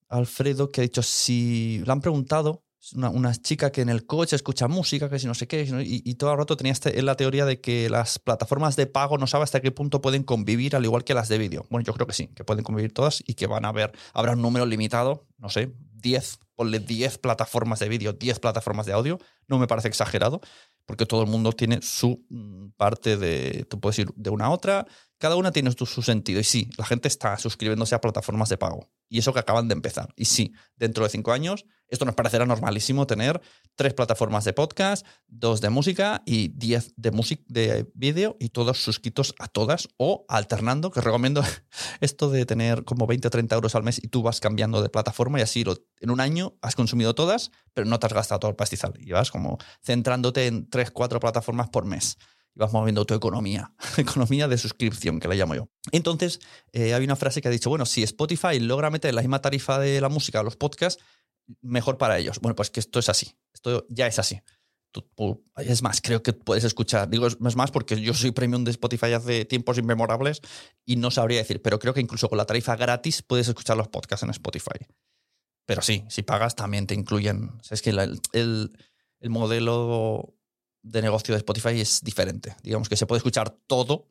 Alfredo, 0.10 0.72
que 0.72 0.81
ha 0.81 0.84
dicho, 0.84 1.03
si 1.03 1.81
le 1.86 1.91
han 1.91 2.01
preguntado, 2.01 2.65
una, 2.96 3.34
chica 3.36 3.72
que 3.72 3.82
en 3.82 3.89
el 3.89 4.06
coche 4.06 4.36
escucha 4.36 4.67
música, 4.67 5.10
que 5.10 5.20
si 5.20 5.27
no 5.27 5.34
sé 5.34 5.48
qué, 5.48 5.63
y, 5.63 6.10
y 6.10 6.15
todo 6.15 6.32
el 6.32 6.38
rato 6.38 6.58
tenía 6.58 6.74
este- 6.74 7.01
la 7.01 7.15
teoría 7.15 7.46
de 7.46 7.60
que 7.60 7.89
las 7.89 8.20
plataformas 8.20 8.75
de 8.75 8.88
pago 8.88 9.17
no 9.17 9.27
sabe 9.27 9.44
hasta 9.44 9.62
qué 9.62 9.72
punto 9.72 10.01
pueden 10.01 10.24
convivir 10.24 10.75
al 10.75 10.86
igual 10.86 11.03
que 11.03 11.13
las 11.13 11.29
de 11.29 11.38
vídeo. 11.38 11.65
Bueno, 11.70 11.86
yo 11.86 11.94
creo 11.94 12.08
que 12.08 12.13
sí, 12.13 12.27
que 12.27 12.44
pueden 12.44 12.63
convivir 12.63 12.94
todas 12.94 13.24
y 13.25 13.34
que 13.34 13.48
van 13.48 13.65
a 13.65 13.70
haber, 13.70 13.91
habrá 14.13 14.34
un 14.34 14.41
número 14.41 14.65
limitado, 14.65 15.25
no 15.38 15.50
sé, 15.50 15.74
10, 15.94 16.39
ponle 16.56 16.79
10 16.79 17.17
plataformas 17.17 17.79
de 17.79 17.89
vídeo, 17.89 18.13
10 18.13 18.39
plataformas 18.39 18.86
de 18.86 18.94
audio, 18.94 19.20
no 19.48 19.60
me 19.60 19.67
parece 19.67 19.88
exagerado, 19.88 20.41
porque 20.86 21.06
todo 21.06 21.22
el 21.22 21.29
mundo 21.29 21.51
tiene 21.51 21.82
su 21.82 22.25
mm, 22.29 22.70
parte 22.77 23.17
de, 23.17 23.65
tú 23.70 23.79
puedes 23.79 24.00
ir 24.00 24.10
de 24.15 24.29
una 24.29 24.46
a 24.46 24.50
otra, 24.50 24.88
cada 25.18 25.36
una 25.36 25.52
tiene 25.52 25.72
su, 25.72 26.02
sentido. 26.02 26.40
Y 26.40 26.44
sí, 26.44 26.70
la 26.78 26.86
gente 26.86 27.08
está 27.08 27.38
suscribiéndose 27.38 27.96
a 27.96 28.02
plataformas 28.02 28.50
de 28.50 28.58
pago. 28.58 28.90
Y 29.10 29.20
eso 29.20 29.34
que 29.34 29.40
acaban 29.40 29.68
de 29.68 29.74
empezar. 29.74 30.14
Y 30.16 30.26
sí, 30.26 30.54
dentro 30.76 31.04
de 31.04 31.10
cinco 31.10 31.32
años, 31.32 31.66
esto 31.88 32.04
nos 32.04 32.16
parecerá 32.16 32.46
normalísimo 32.46 33.08
tener 33.08 33.42
tres 33.76 33.94
plataformas 33.94 34.44
de 34.44 34.52
podcast, 34.54 35.06
dos 35.28 35.62
de 35.62 35.70
música 35.70 36.22
y 36.26 36.50
diez 36.50 36.94
de 36.98 37.12
música 37.12 37.42
de 37.48 37.90
vídeo 37.94 38.36
y 38.40 38.50
todos 38.50 38.84
suscritos 38.84 39.34
a 39.40 39.48
todas 39.48 39.88
o 39.98 40.26
alternando, 40.28 40.92
que 40.92 41.00
recomiendo 41.00 41.42
esto 42.02 42.30
de 42.30 42.46
tener 42.46 42.84
como 42.84 43.08
20 43.08 43.28
o 43.28 43.32
30 43.32 43.56
euros 43.56 43.76
al 43.76 43.84
mes 43.84 44.04
y 44.04 44.10
tú 44.10 44.22
vas 44.24 44.42
cambiando 44.42 44.82
de 44.82 44.90
plataforma 44.90 45.40
y 45.40 45.44
así 45.44 45.64
lo- 45.64 45.78
en 46.02 46.10
un 46.10 46.20
año 46.20 46.58
has 46.62 46.76
consumido 46.76 47.16
todas, 47.16 47.52
pero 47.74 47.88
no 47.88 48.00
te 48.00 48.08
has 48.08 48.14
gastado 48.14 48.40
todo 48.40 48.52
el 48.52 48.58
pastizal. 48.58 48.94
Y 49.00 49.12
vas 49.12 49.32
como 49.32 49.58
centrándote 49.82 50.48
en 50.48 50.70
tres, 50.70 50.92
cuatro 50.92 51.20
plataformas 51.22 51.70
por 51.70 51.86
mes 51.86 52.18
y 52.58 52.60
vas 52.60 52.74
moviendo 52.74 53.06
tu 53.06 53.14
economía, 53.14 53.72
economía 53.98 54.48
de 54.48 54.58
suscripción, 54.58 55.20
que 55.20 55.28
la 55.28 55.36
llamo 55.36 55.54
yo. 55.54 55.70
Entonces, 55.92 56.40
eh, 56.74 56.96
hay 56.96 57.04
una 57.04 57.16
frase 57.16 57.40
que 57.40 57.48
ha 57.48 57.52
dicho, 57.52 57.70
bueno, 57.70 57.86
si 57.86 58.02
Spotify 58.02 58.60
logra 58.60 58.90
meter 58.90 59.14
la 59.14 59.22
misma 59.22 59.42
tarifa 59.42 59.78
de 59.80 60.02
la 60.02 60.10
música 60.10 60.40
a 60.40 60.44
los 60.44 60.56
podcasts, 60.56 61.04
mejor 61.62 61.98
para 62.00 62.18
ellos. 62.18 62.40
Bueno, 62.40 62.56
pues 62.56 62.72
que 62.72 62.80
esto 62.80 62.98
es 62.98 63.10
así, 63.10 63.38
esto 63.54 63.86
ya 63.90 64.08
es 64.08 64.18
así. 64.18 64.42
Es 65.58 65.84
más, 65.84 66.02
creo 66.02 66.24
que 66.24 66.34
puedes 66.34 66.64
escuchar, 66.64 67.08
digo 67.08 67.28
es 67.28 67.40
más 67.40 67.70
porque 67.70 68.02
yo 68.02 68.16
soy 68.16 68.32
premium 68.32 68.64
de 68.64 68.72
Spotify 68.72 69.14
hace 69.14 69.46
tiempos 69.46 69.78
inmemorables 69.78 70.42
y 70.86 70.96
no 70.96 71.12
sabría 71.12 71.38
decir, 71.38 71.62
pero 71.62 71.78
creo 71.78 71.94
que 71.94 72.02
incluso 72.02 72.30
con 72.30 72.38
la 72.40 72.46
tarifa 72.46 72.76
gratis 72.76 73.22
puedes 73.22 73.48
escuchar 73.48 73.78
los 73.78 73.90
podcasts 73.90 74.24
en 74.24 74.32
Spotify. 74.32 74.88
Pero 75.68 75.84
sí, 75.84 76.04
si 76.10 76.24
pagas 76.24 76.56
también 76.56 76.88
te 76.88 76.96
incluyen. 76.96 77.52
es 77.70 77.82
que 77.84 77.92
el, 77.92 78.20
el 79.20 79.30
modelo 79.30 80.37
de 80.91 81.01
negocio 81.01 81.34
de 81.34 81.39
Spotify 81.39 81.79
es 81.79 82.01
diferente. 82.01 82.56
Digamos 82.63 82.89
que 82.89 82.96
se 82.96 83.06
puede 83.06 83.17
escuchar 83.17 83.51
todo, 83.67 84.08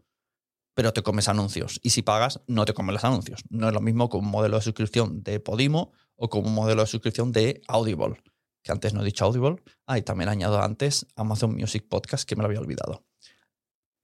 pero 0.75 0.93
te 0.93 1.03
comes 1.03 1.29
anuncios. 1.29 1.81
Y 1.83 1.91
si 1.91 2.03
pagas, 2.03 2.41
no 2.47 2.65
te 2.65 2.75
comes 2.75 2.93
los 2.93 3.05
anuncios. 3.05 3.41
No 3.49 3.69
es 3.69 3.75
lo 3.75 3.81
mismo 3.81 4.09
con 4.09 4.25
un 4.25 4.31
modelo 4.31 4.57
de 4.57 4.63
suscripción 4.63 5.23
de 5.23 5.41
Podimo 5.41 5.93
o 6.17 6.29
con 6.29 6.47
un 6.47 6.55
modelo 6.55 6.83
de 6.83 6.87
suscripción 6.87 7.33
de 7.33 7.63
Audible, 7.69 8.23
que 8.63 8.73
antes 8.73 8.93
no 8.93 9.03
he 9.03 9.05
dicho 9.05 9.25
Audible. 9.25 9.63
Ah, 9.87 9.99
y 9.99 10.03
también 10.03 10.29
añado 10.29 10.61
antes 10.61 11.07
Amazon 11.17 11.55
Music 11.55 11.87
Podcast, 11.89 12.29
que 12.29 12.37
me 12.37 12.43
lo 12.43 12.47
había 12.47 12.61
olvidado. 12.61 13.05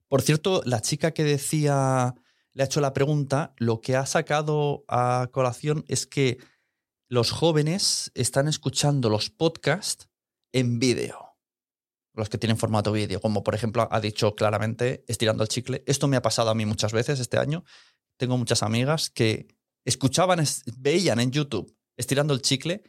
Por 0.07 0.21
cierto, 0.21 0.61
la 0.65 0.81
chica 0.81 1.11
que 1.11 1.23
decía, 1.23 2.15
le 2.53 2.63
ha 2.63 2.65
hecho 2.65 2.81
la 2.81 2.93
pregunta, 2.93 3.53
lo 3.57 3.81
que 3.81 3.95
ha 3.95 4.05
sacado 4.05 4.83
a 4.87 5.29
colación 5.31 5.85
es 5.87 6.07
que 6.07 6.37
los 7.07 7.31
jóvenes 7.31 8.11
están 8.15 8.47
escuchando 8.47 9.09
los 9.09 9.29
podcasts 9.29 10.09
en 10.51 10.79
vídeo 10.79 11.22
los 12.13 12.29
que 12.29 12.37
tienen 12.37 12.57
formato 12.57 12.91
vídeo, 12.91 13.19
como 13.21 13.43
por 13.43 13.55
ejemplo 13.55 13.87
ha 13.91 13.99
dicho 13.99 14.35
claramente 14.35 15.03
estirando 15.07 15.43
el 15.43 15.49
chicle. 15.49 15.83
Esto 15.87 16.07
me 16.07 16.17
ha 16.17 16.21
pasado 16.21 16.49
a 16.49 16.55
mí 16.55 16.65
muchas 16.65 16.93
veces 16.93 17.19
este 17.19 17.37
año. 17.37 17.63
Tengo 18.17 18.37
muchas 18.37 18.61
amigas 18.63 19.09
que 19.09 19.47
escuchaban, 19.85 20.39
es- 20.39 20.63
veían 20.77 21.19
en 21.19 21.31
YouTube 21.31 21.75
estirando 21.97 22.33
el 22.33 22.41
chicle, 22.41 22.83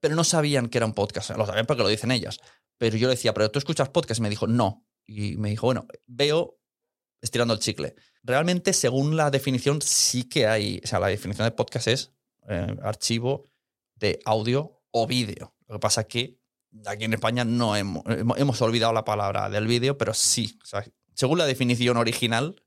pero 0.00 0.14
no 0.16 0.24
sabían 0.24 0.68
que 0.68 0.78
era 0.78 0.86
un 0.86 0.94
podcast. 0.94 1.30
Lo 1.30 1.46
sabían 1.46 1.66
porque 1.66 1.82
lo 1.82 1.88
dicen 1.88 2.10
ellas. 2.10 2.38
Pero 2.78 2.96
yo 2.96 3.06
le 3.08 3.14
decía, 3.14 3.34
¿pero 3.34 3.50
tú 3.50 3.58
escuchas 3.58 3.90
podcast? 3.90 4.18
Y 4.18 4.22
me 4.22 4.30
dijo, 4.30 4.46
no. 4.46 4.86
Y 5.06 5.36
me 5.36 5.50
dijo, 5.50 5.66
bueno, 5.66 5.86
veo 6.06 6.58
estirando 7.20 7.52
el 7.54 7.60
chicle. 7.60 7.94
Realmente, 8.22 8.72
según 8.72 9.16
la 9.16 9.30
definición, 9.30 9.82
sí 9.82 10.24
que 10.24 10.46
hay. 10.46 10.80
O 10.82 10.86
sea, 10.86 10.98
la 10.98 11.08
definición 11.08 11.46
de 11.46 11.52
podcast 11.52 11.88
es 11.88 12.12
eh, 12.48 12.74
archivo 12.82 13.44
de 13.94 14.18
audio 14.24 14.82
o 14.90 15.06
vídeo. 15.06 15.54
Lo 15.68 15.74
que 15.76 15.80
pasa 15.80 16.04
que 16.04 16.39
aquí 16.86 17.04
en 17.04 17.14
España 17.14 17.44
no 17.44 17.76
hemos, 17.76 18.62
olvidado 18.62 18.92
la 18.92 19.04
palabra 19.04 19.48
del 19.48 19.66
vídeo, 19.66 19.98
pero 19.98 20.14
sí. 20.14 20.58
según 21.14 21.38
la 21.38 21.46
definición 21.46 21.96
original 21.96 22.62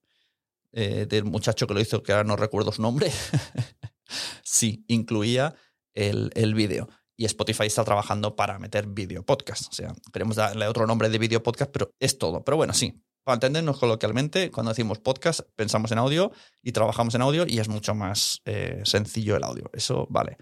eh, 0.72 1.06
del 1.08 1.26
muchacho 1.26 1.68
que 1.68 1.74
lo 1.74 1.80
hizo, 1.80 2.04
que 2.04 2.12
ahora 2.12 2.24
no 2.24 2.36
recuerdo 2.36 2.72
su 2.72 2.82
nombre, 2.82 3.12
sí, 4.44 4.84
incluía 4.88 5.56
el, 5.94 6.32
el 6.36 6.54
vídeo. 6.54 6.90
Y 7.16 7.26
Spotify 7.26 7.68
está 7.68 7.84
trabajando 7.84 8.36
para 8.36 8.58
meter 8.58 8.88
vídeo 8.88 9.24
podcast. 9.24 9.68
O 9.70 9.74
sea, 9.74 9.94
queremos 10.12 10.36
darle 10.36 10.68
otro 10.68 10.88
nombre 10.88 11.10
de 11.10 11.20
vídeo 11.20 11.44
podcast, 11.44 11.72
pero 11.72 11.94
es 12.00 12.18
todo. 12.18 12.44
Pero 12.44 12.58
bueno, 12.58 12.74
sí. 12.74 13.04
Para 13.24 13.36
entendernos 13.36 13.80
coloquialmente, 13.80 14.52
cuando 14.52 14.72
decimos 14.72 15.00
podcast, 15.00 15.42
pensamos 15.56 15.92
en 15.92 16.00
audio 16.00 16.32
y 16.62 16.74
trabajamos 16.74 17.16
en 17.16 17.22
audio 17.22 17.46
y 17.48 17.60
es 17.60 17.70
mucho 17.70 17.96
más 17.96 18.42
eh, 18.44 18.82
sencillo 18.84 19.38
el 19.38 19.44
audio. 19.44 19.70
Eso 19.74 20.08
vale. 20.10 20.38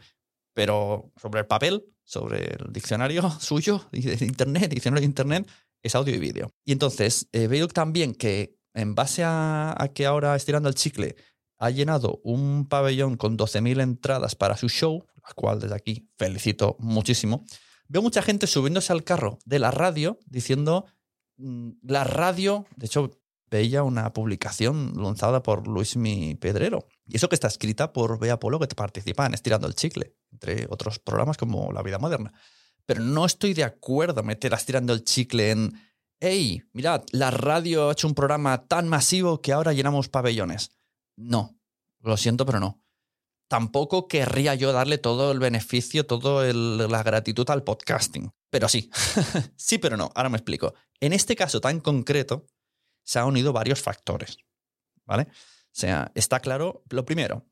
Pero 0.53 1.11
sobre 1.21 1.41
el 1.41 1.45
papel, 1.45 1.85
sobre 2.11 2.55
el 2.55 2.73
diccionario 2.73 3.29
suyo, 3.39 3.87
de 3.91 4.25
Internet, 4.25 4.69
diccionario 4.69 5.01
de 5.01 5.05
Internet, 5.05 5.49
es 5.81 5.95
audio 5.95 6.13
y 6.13 6.19
vídeo. 6.19 6.51
Y 6.65 6.73
entonces 6.73 7.29
eh, 7.31 7.47
veo 7.47 7.69
también 7.69 8.13
que 8.13 8.59
en 8.73 8.95
base 8.95 9.23
a, 9.23 9.73
a 9.77 9.87
que 9.87 10.05
ahora 10.05 10.35
estirando 10.35 10.67
el 10.67 10.75
chicle 10.75 11.15
ha 11.57 11.69
llenado 11.69 12.19
un 12.23 12.67
pabellón 12.67 13.15
con 13.15 13.37
12.000 13.37 13.81
entradas 13.81 14.35
para 14.35 14.57
su 14.57 14.67
show, 14.67 15.05
la 15.23 15.33
cual 15.35 15.59
desde 15.59 15.75
aquí 15.75 16.09
felicito 16.17 16.75
muchísimo, 16.79 17.45
veo 17.87 18.01
mucha 18.01 18.21
gente 18.21 18.45
subiéndose 18.45 18.91
al 18.91 19.03
carro 19.03 19.39
de 19.45 19.59
la 19.59 19.71
radio 19.71 20.19
diciendo 20.25 20.85
mm, 21.37 21.71
la 21.83 22.03
radio, 22.03 22.65
de 22.75 22.87
hecho 22.87 23.20
veía 23.51 23.83
una 23.83 24.13
publicación 24.13 24.93
lanzada 24.95 25.43
por 25.43 25.67
Luismi 25.67 26.35
Pedrero. 26.35 26.87
Y 27.05 27.17
eso 27.17 27.27
que 27.27 27.35
está 27.35 27.47
escrita 27.47 27.91
por 27.91 28.17
Bea 28.17 28.39
Polo, 28.39 28.59
que 28.59 28.67
participa 28.67 29.25
en 29.25 29.33
Estirando 29.33 29.67
el 29.67 29.75
Chicle, 29.75 30.15
entre 30.31 30.65
otros 30.69 30.99
programas 30.99 31.37
como 31.37 31.71
La 31.73 31.83
Vida 31.83 31.99
Moderna. 31.99 32.31
Pero 32.85 33.01
no 33.01 33.25
estoy 33.25 33.53
de 33.53 33.65
acuerdo 33.65 34.23
meter 34.23 34.53
a 34.53 34.57
Estirando 34.57 34.93
el 34.93 35.03
Chicle 35.03 35.51
en, 35.51 35.73
hey, 36.21 36.63
mirad, 36.71 37.03
la 37.11 37.29
radio 37.29 37.89
ha 37.89 37.91
hecho 37.91 38.07
un 38.07 38.15
programa 38.15 38.67
tan 38.67 38.87
masivo 38.87 39.41
que 39.41 39.51
ahora 39.51 39.73
llenamos 39.73 40.07
pabellones. 40.07 40.71
No, 41.17 41.59
lo 41.99 42.15
siento, 42.15 42.45
pero 42.45 42.61
no. 42.61 42.81
Tampoco 43.49 44.07
querría 44.07 44.55
yo 44.55 44.71
darle 44.71 44.97
todo 44.97 45.33
el 45.33 45.39
beneficio, 45.39 46.05
toda 46.05 46.53
la 46.53 47.03
gratitud 47.03 47.49
al 47.49 47.63
podcasting. 47.63 48.31
Pero 48.49 48.69
sí, 48.69 48.89
sí, 49.57 49.77
pero 49.77 49.97
no. 49.97 50.09
Ahora 50.15 50.29
me 50.29 50.37
explico. 50.37 50.73
En 51.01 51.11
este 51.11 51.35
caso 51.35 51.59
tan 51.59 51.81
concreto, 51.81 52.45
se 53.03 53.19
han 53.19 53.27
unido 53.27 53.53
varios 53.53 53.81
factores. 53.81 54.37
¿Vale? 55.05 55.23
O 55.23 55.73
sea, 55.73 56.11
está 56.15 56.39
claro. 56.39 56.83
Lo 56.89 57.05
primero, 57.05 57.45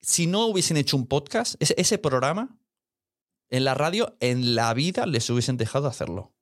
si 0.00 0.26
no 0.26 0.46
hubiesen 0.46 0.76
hecho 0.76 0.96
un 0.96 1.06
podcast, 1.06 1.56
ese, 1.58 1.98
programa 1.98 2.58
en 3.48 3.64
la 3.64 3.74
radio, 3.74 4.16
en 4.20 4.54
la 4.54 4.72
vida 4.74 5.06
les 5.06 5.28
hubiesen 5.30 5.56
dejado 5.56 5.88
hacerlo. 5.88 6.34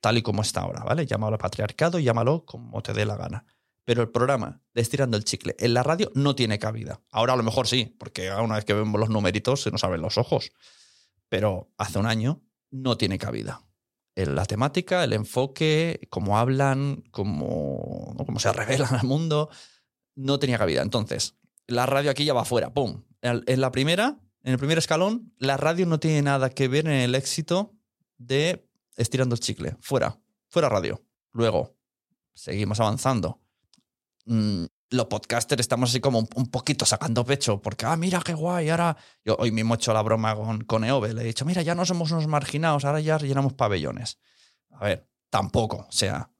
Tal 0.00 0.18
y 0.18 0.22
como 0.22 0.42
está 0.42 0.60
ahora, 0.60 0.84
¿vale? 0.84 1.06
Llámalo 1.06 1.38
patriarcado, 1.38 1.98
llámalo 1.98 2.44
como 2.44 2.82
te 2.82 2.92
dé 2.92 3.06
la 3.06 3.16
gana. 3.16 3.46
Pero 3.84 4.02
el 4.02 4.10
programa 4.10 4.62
de 4.72 4.82
Estirando 4.82 5.16
el 5.16 5.24
Chicle 5.24 5.56
en 5.58 5.74
la 5.74 5.82
radio 5.82 6.10
no 6.14 6.34
tiene 6.34 6.58
cabida. 6.58 7.02
Ahora 7.10 7.32
a 7.32 7.36
lo 7.36 7.42
mejor 7.42 7.66
sí, 7.66 7.94
porque 7.98 8.30
una 8.32 8.56
vez 8.56 8.64
que 8.64 8.74
vemos 8.74 9.00
los 9.00 9.10
numeritos 9.10 9.62
se 9.62 9.70
nos 9.70 9.84
abren 9.84 10.00
los 10.00 10.18
ojos. 10.18 10.52
Pero 11.28 11.72
hace 11.78 11.98
un 11.98 12.06
año 12.06 12.42
no 12.70 12.96
tiene 12.96 13.18
cabida. 13.18 13.62
En 14.16 14.34
La 14.34 14.44
temática, 14.44 15.02
el 15.02 15.12
enfoque, 15.12 16.06
cómo 16.10 16.38
hablan, 16.38 17.02
cómo, 17.10 18.14
cómo 18.24 18.38
se 18.38 18.52
revelan 18.52 18.94
al 18.94 19.06
mundo, 19.06 19.50
no 20.14 20.38
tenía 20.38 20.58
cabida. 20.58 20.82
Entonces, 20.82 21.36
la 21.66 21.86
radio 21.86 22.10
aquí 22.10 22.24
ya 22.24 22.34
va 22.34 22.44
fuera, 22.44 22.72
¡pum! 22.72 23.02
En 23.22 23.42
en 23.46 23.60
la 23.60 23.72
primera, 23.72 24.18
en 24.42 24.52
el 24.52 24.58
primer 24.58 24.78
escalón, 24.78 25.32
la 25.38 25.56
radio 25.56 25.86
no 25.86 25.98
tiene 25.98 26.22
nada 26.22 26.50
que 26.50 26.68
ver 26.68 26.86
en 26.86 26.92
el 26.92 27.14
éxito 27.14 27.74
de 28.18 28.68
estirando 28.96 29.34
el 29.34 29.40
chicle. 29.40 29.76
Fuera, 29.80 30.20
fuera 30.48 30.68
radio. 30.68 31.02
Luego, 31.32 31.76
seguimos 32.34 32.78
avanzando. 32.78 33.40
Mm, 34.26 34.66
los 34.90 35.06
podcasters 35.06 35.60
estamos 35.60 35.90
así 35.90 36.00
como 36.00 36.28
un, 36.34 36.46
poquito 36.46 36.84
sacando 36.84 37.24
pecho, 37.24 37.60
porque, 37.60 37.86
ah, 37.86 37.96
mira 37.96 38.20
qué 38.24 38.34
guay, 38.34 38.68
ahora. 38.68 38.96
Yo 39.24 39.36
hoy 39.38 39.50
mismo 39.50 39.74
he 39.74 39.76
hecho 39.76 39.92
la 39.92 40.02
broma 40.02 40.34
con, 40.36 40.64
con 40.64 40.84
Eove, 40.84 41.14
le 41.14 41.22
he 41.22 41.24
dicho, 41.24 41.44
mira, 41.44 41.62
ya 41.62 41.74
no 41.74 41.84
somos 41.84 42.10
unos 42.12 42.26
marginados, 42.26 42.84
ahora 42.84 43.00
ya 43.00 43.18
llenamos 43.18 43.54
pabellones. 43.54 44.18
A 44.70 44.84
ver, 44.84 45.08
tampoco, 45.30 45.86
o 45.88 45.92
sea, 45.92 46.30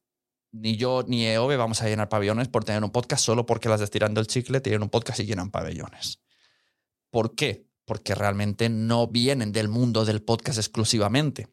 ni 0.53 0.77
yo 0.77 1.05
ni 1.07 1.27
Eove 1.27 1.57
vamos 1.57 1.83
a 1.83 1.89
llenar 1.89 2.09
pabellones 2.09 2.49
por 2.49 2.65
tener 2.65 2.85
un 2.85 2.91
podcast 2.91 3.25
solo 3.25 3.45
porque 3.47 3.69
las 3.69 3.81
de 3.81 3.85
Estirando 3.85 4.21
el 4.21 4.27
Chicle 4.27 4.61
tienen 4.61 4.83
un 4.83 4.91
podcast 4.91 5.21
y 5.21 5.27
llenan 5.27 5.51
pabellones. 5.51 6.21
¿Por 7.11 7.35
qué? 7.35 7.69
Porque 7.85 8.15
realmente 8.15 8.69
no 8.69 9.09
vienen 9.09 9.53
del 9.53 9.69
mundo 9.69 10.05
del 10.05 10.23
podcast 10.23 10.59
exclusivamente. 10.59 11.49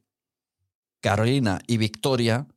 Carolina 1.01 1.62
y 1.65 1.77
Victoria 1.77 2.48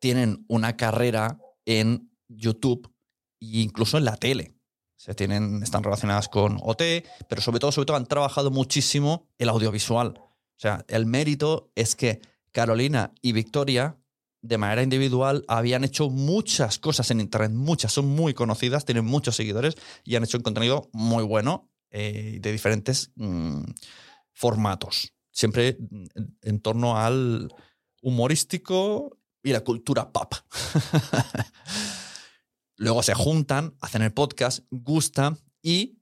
tienen 0.00 0.44
una 0.48 0.76
carrera 0.76 1.40
en 1.66 2.12
YouTube 2.28 2.92
e 3.40 3.60
incluso 3.60 3.98
en 3.98 4.04
la 4.04 4.16
tele. 4.16 4.54
O 4.96 5.00
sea, 5.00 5.14
tienen, 5.14 5.62
están 5.62 5.84
relacionadas 5.84 6.28
con 6.28 6.58
OT, 6.60 6.82
pero 7.28 7.40
sobre 7.40 7.60
todo, 7.60 7.70
sobre 7.70 7.86
todo 7.86 7.96
han 7.96 8.06
trabajado 8.06 8.50
muchísimo 8.50 9.28
el 9.38 9.48
audiovisual. 9.48 10.14
O 10.18 10.60
sea, 10.60 10.84
el 10.88 11.06
mérito 11.06 11.70
es 11.76 11.94
que 11.94 12.20
Carolina 12.50 13.12
y 13.22 13.30
Victoria, 13.30 13.96
de 14.42 14.58
manera 14.58 14.82
individual, 14.82 15.44
habían 15.46 15.84
hecho 15.84 16.10
muchas 16.10 16.80
cosas 16.80 17.12
en 17.12 17.20
Internet, 17.20 17.52
muchas, 17.52 17.92
son 17.92 18.06
muy 18.06 18.34
conocidas, 18.34 18.84
tienen 18.84 19.04
muchos 19.04 19.36
seguidores 19.36 19.76
y 20.02 20.16
han 20.16 20.24
hecho 20.24 20.38
un 20.38 20.42
contenido 20.42 20.88
muy 20.92 21.22
bueno 21.22 21.70
eh, 21.90 22.38
de 22.40 22.50
diferentes 22.50 23.12
mm, 23.14 23.62
formatos. 24.32 25.12
Siempre 25.30 25.78
en, 25.78 26.36
en 26.42 26.60
torno 26.60 26.98
al 26.98 27.54
humorístico 28.02 29.16
y 29.44 29.52
la 29.52 29.60
cultura 29.60 30.10
pop. 30.10 30.34
Luego 32.78 33.02
se 33.02 33.12
juntan, 33.12 33.74
hacen 33.80 34.02
el 34.02 34.12
podcast, 34.12 34.64
gusta 34.70 35.36
y 35.62 35.98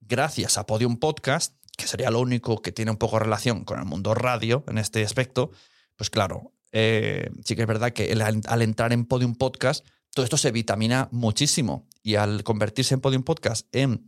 gracias 0.00 0.58
a 0.58 0.64
Podium 0.64 0.98
Podcast, 0.98 1.56
que 1.76 1.88
sería 1.88 2.12
lo 2.12 2.20
único 2.20 2.62
que 2.62 2.70
tiene 2.70 2.92
un 2.92 2.98
poco 2.98 3.18
relación 3.18 3.64
con 3.64 3.80
el 3.80 3.84
mundo 3.84 4.14
radio 4.14 4.64
en 4.68 4.78
este 4.78 5.02
aspecto, 5.02 5.50
pues 5.96 6.10
claro, 6.10 6.52
eh, 6.70 7.30
sí 7.44 7.56
que 7.56 7.62
es 7.62 7.66
verdad 7.66 7.92
que 7.92 8.12
al 8.46 8.62
entrar 8.62 8.92
en 8.92 9.06
Podium 9.06 9.34
Podcast, 9.34 9.84
todo 10.14 10.22
esto 10.22 10.36
se 10.36 10.52
vitamina 10.52 11.08
muchísimo 11.10 11.88
y 12.00 12.14
al 12.14 12.44
convertirse 12.44 12.94
en 12.94 13.00
Podium 13.00 13.24
Podcast 13.24 13.66
en 13.74 14.06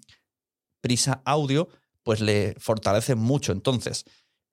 Prisa 0.80 1.22
Audio, 1.25 1.68
pues 2.04 2.20
le 2.20 2.54
fortalece 2.60 3.16
mucho. 3.16 3.50
Entonces, 3.50 4.04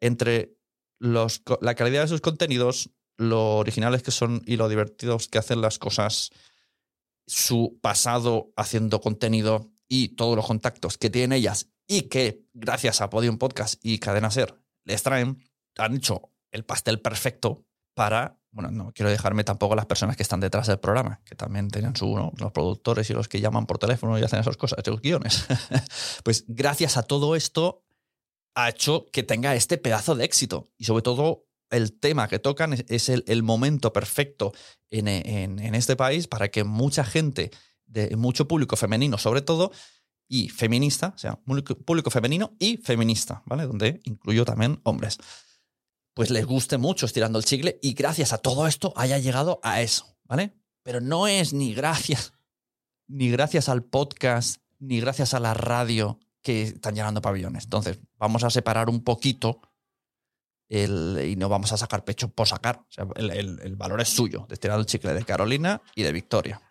entre 0.02 0.58
los, 0.98 1.44
la 1.62 1.76
calidad 1.76 2.02
de 2.02 2.08
sus 2.08 2.22
contenidos, 2.22 2.90
lo 3.18 3.58
originales 3.58 4.02
que 4.02 4.10
son 4.10 4.42
y 4.48 4.56
lo 4.56 4.70
divertidos 4.70 5.28
que 5.28 5.38
hacen 5.38 5.62
las 5.62 5.78
cosas, 5.78 6.32
su 7.26 7.80
pasado 7.82 8.52
haciendo 8.56 9.02
contenido 9.02 9.72
y 9.88 10.10
todos 10.10 10.36
los 10.36 10.46
contactos 10.46 10.98
que 10.98 11.10
tienen 11.10 11.34
ellas 11.34 11.70
y 11.88 12.04
que 12.04 12.46
gracias 12.54 13.02
a 13.02 13.10
Podium 13.10 13.38
Podcast 13.38 13.84
y 13.84 14.00
Cadena 14.00 14.32
Ser 14.32 14.60
les 14.86 15.04
traen, 15.04 15.44
han 15.78 15.96
hecho 15.96 16.32
el 16.52 16.66
pastel 16.66 17.02
perfecto 17.02 17.66
para, 17.94 18.40
bueno, 18.52 18.72
no 18.72 18.92
quiero 18.94 19.10
dejarme 19.10 19.44
tampoco 19.44 19.76
las 19.76 19.86
personas 19.86 20.18
que 20.18 20.24
están 20.24 20.40
detrás 20.40 20.68
del 20.68 20.80
programa, 20.80 21.22
que 21.26 21.36
también 21.36 21.70
tienen 21.70 21.96
su, 21.96 22.16
¿no? 22.16 22.32
los 22.38 22.52
productores 22.52 23.10
y 23.10 23.14
los 23.14 23.28
que 23.28 23.40
llaman 23.40 23.66
por 23.66 23.78
teléfono 23.78 24.18
y 24.18 24.24
hacen 24.24 24.40
esas 24.40 24.58
cosas, 24.58 24.80
esos 24.80 25.02
guiones. 25.02 25.46
pues 26.24 26.46
gracias 26.48 26.98
a 26.98 27.04
todo 27.04 27.36
esto 27.36 27.84
ha 28.56 28.70
hecho 28.70 29.08
que 29.12 29.24
tenga 29.24 29.56
este 29.56 29.78
pedazo 29.78 30.16
de 30.16 30.26
éxito 30.26 30.68
y 30.78 30.86
sobre 30.86 31.02
todo 31.02 31.46
el 31.74 32.00
tema 32.00 32.28
que 32.28 32.40
tocan 32.40 32.74
es, 32.88 33.10
el, 33.10 33.44
momento 33.44 33.92
perfecto 33.92 34.54
en, 34.90 35.08
en- 35.08 35.76
este 35.76 35.96
país 35.96 36.28
para 36.28 36.50
que 36.50 36.64
mucha 36.64 37.04
gente, 37.04 37.52
de 37.86 38.16
mucho 38.16 38.48
público 38.48 38.76
femenino 38.76 39.18
sobre 39.18 39.42
todo, 39.42 39.72
y 40.28 40.50
feminista, 40.50 41.14
o 41.16 41.18
sea, 41.18 41.40
público 41.86 42.10
femenino 42.10 42.56
y 42.58 42.78
feminista, 42.78 43.44
¿vale? 43.46 43.68
Donde 43.68 44.00
incluyo 44.06 44.46
también 44.46 44.80
hombres. 44.84 45.20
Pues 46.14 46.30
les 46.30 46.46
guste 46.46 46.78
mucho 46.78 47.06
estirando 47.06 47.40
el 47.40 47.46
chicle 47.46 47.80
y 47.82 47.94
gracias 47.94 48.34
a 48.34 48.38
todo 48.38 48.68
esto 48.68 48.94
haya 48.96 49.18
llegado 49.20 49.60
a 49.64 49.82
eso, 49.82 50.18
¿vale? 50.24 50.54
Pero 50.84 51.02
no 51.02 51.28
es 51.28 51.54
ni 51.54 51.74
gracias, 51.74 52.34
ni 53.08 53.30
gracias 53.30 53.70
al 53.70 53.84
podcast, 53.84 54.62
ni 54.80 55.00
gracias 55.00 55.34
a 55.34 55.40
la 55.40 55.54
radio 55.54 56.20
que 56.42 56.64
están 56.64 56.96
llenando 56.96 57.22
pabellones. 57.22 57.66
Entonces, 57.66 58.00
vamos 58.18 58.44
a 58.44 58.50
separar 58.50 58.90
un 58.90 59.04
poquito 59.04 59.62
y 60.74 61.36
no 61.36 61.50
vamos 61.50 61.72
a 61.72 61.78
sacar 61.78 62.04
pecho 62.04 62.30
por 62.30 62.48
sacar. 62.48 62.86
El, 63.16 63.76
valor 63.76 64.02
es 64.02 64.10
suyo, 64.10 64.46
de 64.50 64.56
estirando 64.56 64.82
el 64.82 64.88
chicle 64.88 65.14
de 65.14 65.24
Carolina 65.24 65.82
y 65.96 66.04
de 66.04 66.12
Victoria. 66.12 66.62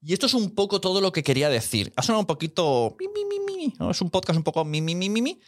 Y 0.00 0.14
esto 0.14 0.26
es 0.26 0.34
un 0.34 0.54
poco 0.54 0.80
todo 0.80 1.00
lo 1.00 1.12
que 1.12 1.22
quería 1.22 1.50
decir. 1.50 1.92
Ha 1.96 2.02
sonado 2.02 2.20
un 2.20 2.26
poquito... 2.26 2.96
mi, 2.98 3.08
mi. 3.08 3.74
Es 3.90 4.00
un 4.00 4.10
podcast 4.10 4.36
un 4.36 4.42
poco 4.42 4.64
mi, 4.64 4.80
mi, 4.80 4.94
mi. 4.94 5.40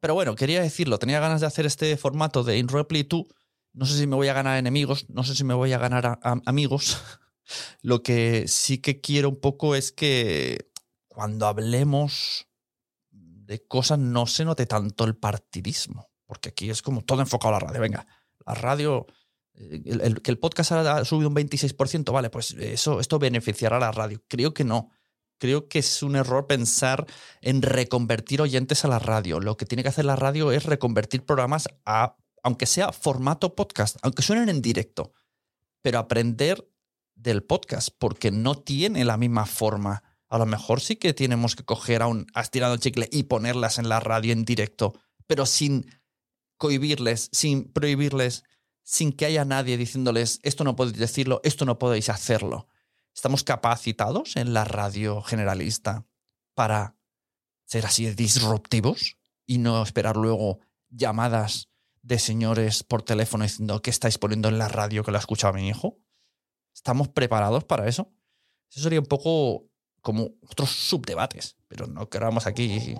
Pero 0.00 0.14
bueno, 0.14 0.34
quería 0.34 0.62
decirlo. 0.62 0.98
Tenía 0.98 1.20
ganas 1.20 1.42
de 1.42 1.46
hacer 1.46 1.66
este 1.66 1.96
formato 1.96 2.42
de 2.42 2.58
In 2.58 2.68
Reply 2.68 3.04
2. 3.04 3.24
No 3.74 3.86
sé 3.86 3.98
si 3.98 4.06
me 4.06 4.16
voy 4.16 4.28
a 4.28 4.32
ganar 4.32 4.56
enemigos, 4.56 5.08
no 5.10 5.24
sé 5.24 5.34
si 5.34 5.44
me 5.44 5.54
voy 5.54 5.72
a 5.72 5.78
ganar 5.78 6.20
amigos. 6.22 6.98
Lo 7.82 8.02
que 8.02 8.48
sí 8.48 8.78
que 8.78 9.00
quiero 9.00 9.28
un 9.28 9.40
poco 9.40 9.74
es 9.74 9.92
que 9.92 10.70
cuando 11.08 11.46
hablemos 11.46 12.46
de 13.10 13.66
cosas 13.66 13.98
no 13.98 14.26
se 14.26 14.44
note 14.44 14.66
tanto 14.66 15.04
el 15.04 15.16
partidismo. 15.16 16.13
Porque 16.34 16.50
aquí 16.50 16.70
es 16.70 16.82
como 16.82 17.02
todo 17.02 17.20
enfocado 17.20 17.54
a 17.54 17.60
la 17.60 17.66
radio. 17.66 17.80
Venga, 17.80 18.06
la 18.46 18.54
radio 18.54 19.06
eh, 19.54 20.14
que 20.22 20.30
el 20.30 20.38
podcast 20.38 20.72
ha 20.72 21.04
subido 21.04 21.28
un 21.28 21.36
26%, 21.36 22.12
vale, 22.12 22.30
pues 22.30 22.52
eso, 22.52 23.00
esto 23.00 23.18
beneficiará 23.18 23.76
a 23.76 23.80
la 23.80 23.92
radio. 23.92 24.22
Creo 24.28 24.52
que 24.52 24.64
no. 24.64 24.90
Creo 25.38 25.68
que 25.68 25.80
es 25.80 26.02
un 26.02 26.16
error 26.16 26.46
pensar 26.46 27.06
en 27.40 27.62
reconvertir 27.62 28.40
oyentes 28.40 28.84
a 28.84 28.88
la 28.88 28.98
radio. 28.98 29.40
Lo 29.40 29.56
que 29.56 29.66
tiene 29.66 29.82
que 29.82 29.88
hacer 29.88 30.04
la 30.04 30.16
radio 30.16 30.52
es 30.52 30.64
reconvertir 30.64 31.24
programas 31.24 31.68
a, 31.84 32.16
aunque 32.42 32.66
sea 32.66 32.92
formato 32.92 33.54
podcast, 33.54 33.96
aunque 34.02 34.22
suenen 34.22 34.48
en 34.48 34.62
directo, 34.62 35.12
pero 35.82 35.98
aprender 35.98 36.68
del 37.14 37.42
podcast, 37.42 37.90
porque 37.98 38.30
no 38.30 38.54
tiene 38.56 39.04
la 39.04 39.16
misma 39.16 39.46
forma. 39.46 40.02
A 40.28 40.38
lo 40.38 40.46
mejor 40.46 40.80
sí 40.80 40.96
que 40.96 41.14
tenemos 41.14 41.56
que 41.56 41.64
coger 41.64 42.02
a 42.02 42.06
un 42.06 42.26
has 42.34 42.50
chicle 42.80 43.08
y 43.12 43.24
ponerlas 43.24 43.78
en 43.78 43.88
la 43.88 44.00
radio 44.00 44.32
en 44.32 44.44
directo, 44.44 44.94
pero 45.26 45.46
sin 45.46 45.86
cohibirles, 46.64 47.28
sin 47.30 47.70
prohibirles, 47.70 48.42
sin 48.82 49.12
que 49.12 49.26
haya 49.26 49.44
nadie 49.44 49.76
diciéndoles 49.76 50.40
esto 50.42 50.64
no 50.64 50.76
podéis 50.76 50.96
decirlo, 50.96 51.42
esto 51.44 51.66
no 51.66 51.78
podéis 51.78 52.08
hacerlo. 52.08 52.68
Estamos 53.14 53.44
capacitados 53.44 54.36
en 54.36 54.54
la 54.54 54.64
radio 54.64 55.20
generalista 55.20 56.06
para 56.54 56.96
ser 57.66 57.84
así 57.84 58.08
disruptivos 58.14 59.18
y 59.44 59.58
no 59.58 59.82
esperar 59.82 60.16
luego 60.16 60.60
llamadas 60.88 61.68
de 62.00 62.18
señores 62.18 62.82
por 62.82 63.02
teléfono 63.02 63.44
diciendo 63.44 63.82
qué 63.82 63.90
estáis 63.90 64.16
poniendo 64.16 64.48
en 64.48 64.56
la 64.56 64.68
radio 64.68 65.04
que 65.04 65.10
lo 65.10 65.18
ha 65.18 65.20
escuchado 65.20 65.52
mi 65.52 65.68
hijo. 65.68 65.98
¿Estamos 66.74 67.08
preparados 67.08 67.64
para 67.64 67.86
eso? 67.86 68.10
Eso 68.70 68.80
sería 68.80 69.00
un 69.00 69.06
poco 69.06 69.66
como 70.00 70.30
otros 70.48 70.70
subdebates, 70.70 71.56
pero 71.68 71.86
no 71.86 72.08
queramos 72.08 72.46
aquí 72.46 72.96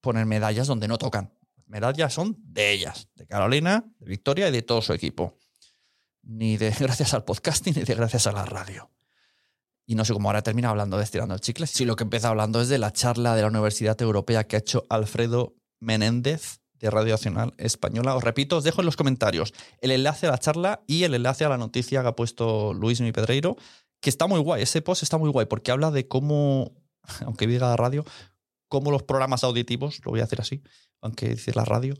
poner 0.00 0.24
medallas 0.24 0.68
donde 0.68 0.86
no 0.86 0.98
tocan. 0.98 1.34
Medallas 1.70 2.12
son 2.12 2.36
de 2.42 2.72
ellas, 2.72 3.08
de 3.14 3.28
Carolina, 3.28 3.84
de 4.00 4.06
Victoria 4.10 4.48
y 4.48 4.52
de 4.52 4.62
todo 4.62 4.82
su 4.82 4.92
equipo. 4.92 5.38
Ni 6.22 6.56
de 6.56 6.70
gracias 6.78 7.14
al 7.14 7.24
podcasting 7.24 7.74
ni 7.76 7.84
de 7.84 7.94
gracias 7.94 8.26
a 8.26 8.32
la 8.32 8.44
radio. 8.44 8.90
Y 9.86 9.94
no 9.94 10.04
sé 10.04 10.12
cómo 10.12 10.28
ahora 10.28 10.42
termina 10.42 10.70
hablando 10.70 10.98
de 10.98 11.04
estirando 11.04 11.32
el 11.32 11.40
chicle. 11.40 11.68
Si 11.68 11.84
lo 11.84 11.94
que 11.94 12.02
empieza 12.02 12.28
hablando 12.28 12.60
es 12.60 12.68
de 12.68 12.78
la 12.78 12.92
charla 12.92 13.36
de 13.36 13.42
la 13.42 13.48
Universidad 13.48 14.00
Europea 14.02 14.48
que 14.48 14.56
ha 14.56 14.58
hecho 14.58 14.84
Alfredo 14.90 15.54
Menéndez 15.78 16.60
de 16.74 16.90
Radio 16.90 17.12
Nacional 17.12 17.54
Española. 17.56 18.16
Os 18.16 18.24
repito, 18.24 18.56
os 18.56 18.64
dejo 18.64 18.82
en 18.82 18.86
los 18.86 18.96
comentarios 18.96 19.54
el 19.80 19.92
enlace 19.92 20.26
a 20.26 20.32
la 20.32 20.38
charla 20.38 20.82
y 20.88 21.04
el 21.04 21.14
enlace 21.14 21.44
a 21.44 21.48
la 21.48 21.56
noticia 21.56 22.02
que 22.02 22.08
ha 22.08 22.16
puesto 22.16 22.74
Luis 22.74 23.00
Mi 23.00 23.12
Pedreiro, 23.12 23.56
que 24.00 24.10
está 24.10 24.26
muy 24.26 24.40
guay. 24.40 24.62
Ese 24.62 24.82
post 24.82 25.04
está 25.04 25.18
muy 25.18 25.30
guay 25.30 25.46
porque 25.46 25.70
habla 25.70 25.92
de 25.92 26.08
cómo, 26.08 26.72
aunque 27.24 27.46
diga 27.46 27.68
la 27.68 27.76
radio, 27.76 28.04
cómo 28.66 28.90
los 28.90 29.04
programas 29.04 29.44
auditivos, 29.44 30.00
lo 30.04 30.10
voy 30.10 30.20
a 30.20 30.24
hacer 30.24 30.40
así, 30.40 30.62
aunque 31.00 31.30
dice 31.30 31.52
la 31.54 31.64
radio, 31.64 31.94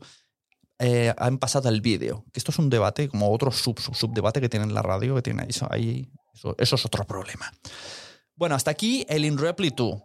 eh, 0.79 1.13
han 1.17 1.37
pasado 1.37 1.69
al 1.69 1.81
vídeo. 1.81 2.25
Que 2.33 2.39
esto 2.39 2.51
es 2.51 2.59
un 2.59 2.69
debate, 2.69 3.07
como 3.07 3.31
otro 3.31 3.51
sub, 3.51 3.79
sub, 3.79 3.95
subdebate 3.95 4.41
que 4.41 4.49
tiene 4.49 4.65
la 4.67 4.81
radio, 4.81 5.15
que 5.15 5.21
tiene 5.21 5.45
eso 5.47 5.67
ahí. 5.69 6.11
Eso, 6.33 6.55
eso 6.57 6.75
es 6.75 6.85
otro 6.85 7.05
problema. 7.05 7.51
Bueno, 8.35 8.55
hasta 8.55 8.71
aquí 8.71 9.05
el 9.07 9.25
In 9.25 9.37
Reply 9.37 9.71
2. 9.75 10.01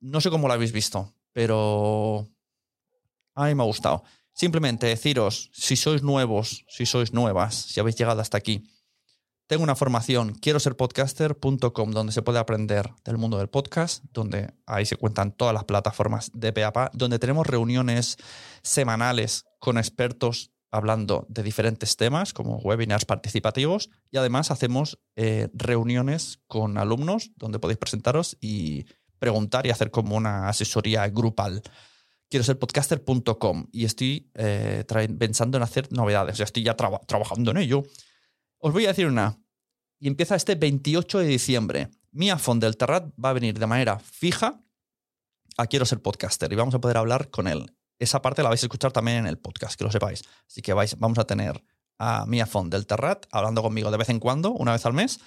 No 0.00 0.20
sé 0.20 0.30
cómo 0.30 0.48
lo 0.48 0.54
habéis 0.54 0.72
visto, 0.72 1.14
pero 1.32 2.28
a 3.34 3.46
mí 3.46 3.54
me 3.54 3.62
ha 3.62 3.66
gustado. 3.66 4.02
Simplemente 4.32 4.86
deciros, 4.86 5.50
si 5.52 5.76
sois 5.76 6.02
nuevos, 6.02 6.64
si 6.68 6.84
sois 6.84 7.12
nuevas, 7.12 7.54
si 7.54 7.80
habéis 7.80 7.96
llegado 7.96 8.20
hasta 8.20 8.36
aquí, 8.36 8.68
Tengo 9.46 9.62
una 9.62 9.76
formación, 9.76 10.34
quiero 10.34 10.58
ser 10.58 10.76
podcaster.com, 10.76 11.92
donde 11.92 12.12
se 12.12 12.22
puede 12.22 12.40
aprender 12.40 12.90
del 13.04 13.16
mundo 13.16 13.38
del 13.38 13.48
podcast, 13.48 14.02
donde 14.12 14.52
ahí 14.66 14.84
se 14.86 14.96
cuentan 14.96 15.30
todas 15.30 15.54
las 15.54 15.62
plataformas 15.62 16.32
de 16.34 16.52
PAPA, 16.52 16.90
donde 16.94 17.20
tenemos 17.20 17.46
reuniones 17.46 18.16
semanales 18.62 19.44
con 19.60 19.78
expertos 19.78 20.50
hablando 20.72 21.26
de 21.28 21.44
diferentes 21.44 21.96
temas, 21.96 22.32
como 22.32 22.56
webinars 22.56 23.04
participativos, 23.04 23.88
y 24.10 24.16
además 24.16 24.50
hacemos 24.50 24.98
eh, 25.14 25.48
reuniones 25.54 26.40
con 26.48 26.76
alumnos 26.76 27.30
donde 27.36 27.60
podéis 27.60 27.78
presentaros 27.78 28.36
y 28.40 28.86
preguntar 29.20 29.64
y 29.64 29.70
hacer 29.70 29.92
como 29.92 30.16
una 30.16 30.48
asesoría 30.48 31.08
grupal. 31.08 31.62
Quiero 32.28 32.42
ser 32.42 32.58
podcaster.com 32.58 33.68
y 33.70 33.84
estoy 33.84 34.28
eh, 34.34 34.84
pensando 35.16 35.56
en 35.56 35.62
hacer 35.62 35.92
novedades, 35.92 36.36
ya 36.36 36.44
estoy 36.44 36.64
ya 36.64 36.74
trabajando 36.74 37.52
en 37.52 37.58
ello. 37.58 37.84
Os 38.58 38.72
voy 38.72 38.84
a 38.84 38.88
decir 38.88 39.06
una. 39.06 39.38
Y 39.98 40.08
empieza 40.08 40.36
este 40.36 40.54
28 40.54 41.18
de 41.18 41.26
diciembre. 41.26 41.90
Mia 42.12 42.38
Terrat 42.78 43.12
va 43.22 43.30
a 43.30 43.32
venir 43.32 43.58
de 43.58 43.66
manera 43.66 43.98
fija 43.98 44.60
a 45.58 45.66
Quiero 45.66 45.86
ser 45.86 46.02
podcaster 46.02 46.52
y 46.52 46.56
vamos 46.56 46.74
a 46.74 46.80
poder 46.80 46.96
hablar 46.96 47.30
con 47.30 47.46
él. 47.46 47.72
Esa 47.98 48.20
parte 48.20 48.42
la 48.42 48.50
vais 48.50 48.62
a 48.62 48.66
escuchar 48.66 48.92
también 48.92 49.18
en 49.18 49.26
el 49.26 49.38
podcast, 49.38 49.74
que 49.76 49.84
lo 49.84 49.90
sepáis. 49.90 50.22
Así 50.46 50.60
que 50.60 50.72
vais, 50.74 50.98
vamos 50.98 51.18
a 51.18 51.24
tener 51.24 51.62
a 51.98 52.26
Mia 52.26 52.46
Terrat 52.86 53.26
hablando 53.30 53.62
conmigo 53.62 53.90
de 53.90 53.96
vez 53.96 54.10
en 54.10 54.20
cuando, 54.20 54.50
una 54.50 54.72
vez 54.72 54.84
al 54.84 54.92
mes, 54.92 55.18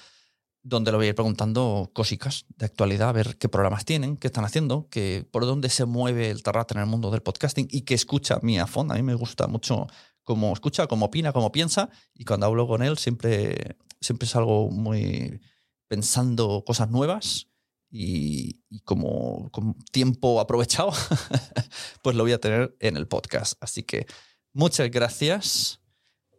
donde 0.61 0.91
le 0.91 0.97
voy 0.97 1.05
a 1.07 1.09
ir 1.09 1.15
preguntando 1.15 1.89
cositas 1.93 2.45
de 2.57 2.65
actualidad, 2.65 3.09
a 3.09 3.13
ver 3.13 3.37
qué 3.37 3.49
programas 3.49 3.85
tienen, 3.85 4.17
qué 4.17 4.27
están 4.27 4.45
haciendo, 4.45 4.87
que, 4.89 5.27
por 5.31 5.45
dónde 5.45 5.69
se 5.69 5.85
mueve 5.85 6.29
el 6.29 6.43
Terrat 6.43 6.71
en 6.73 6.79
el 6.79 6.85
mundo 6.85 7.09
del 7.09 7.21
podcasting 7.21 7.67
y 7.71 7.81
que 7.81 7.95
escucha 7.95 8.39
Mia. 8.43 8.67
A 8.71 8.83
mí 8.83 9.03
me 9.03 9.15
gusta 9.15 9.47
mucho 9.47 9.87
cómo 10.29 10.53
escucha, 10.53 10.85
cómo 10.85 11.07
opina, 11.07 11.33
cómo 11.33 11.51
piensa 11.51 11.89
y 12.13 12.23
cuando 12.23 12.45
hablo 12.45 12.67
con 12.67 12.83
él 12.83 12.99
siempre, 12.99 13.77
siempre 13.99 14.27
es 14.27 14.35
algo 14.35 14.69
muy 14.69 15.41
pensando 15.87 16.63
cosas 16.63 16.91
nuevas 16.91 17.47
y, 17.89 18.61
como, 18.83 19.49
tiempo 19.91 20.39
aprovechado, 20.39 20.91
pues 22.03 22.15
lo 22.15 22.21
voy 22.21 22.33
a 22.33 22.39
tener 22.39 22.77
en 22.79 22.95
el 22.95 23.07
podcast. 23.07 23.53
Así 23.59 23.81
que 23.81 24.05
muchas 24.53 24.91
gracias. 24.91 25.81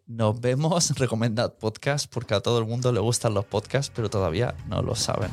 Nos 0.07 0.41
vemos. 0.41 0.91
Recomendad 0.97 1.59
podcast 1.59 2.09
porque 2.09 2.35
a 2.35 2.41
todo 2.41 2.61
el 2.61 2.67
mundo 2.67 2.93
le 2.93 3.01
gustan 3.01 3.35
los 3.35 3.45
podcasts, 3.45 3.91
pero 3.93 4.09
todavía 4.09 4.55
no 4.69 4.83
lo 4.83 4.95
saben. 4.95 5.33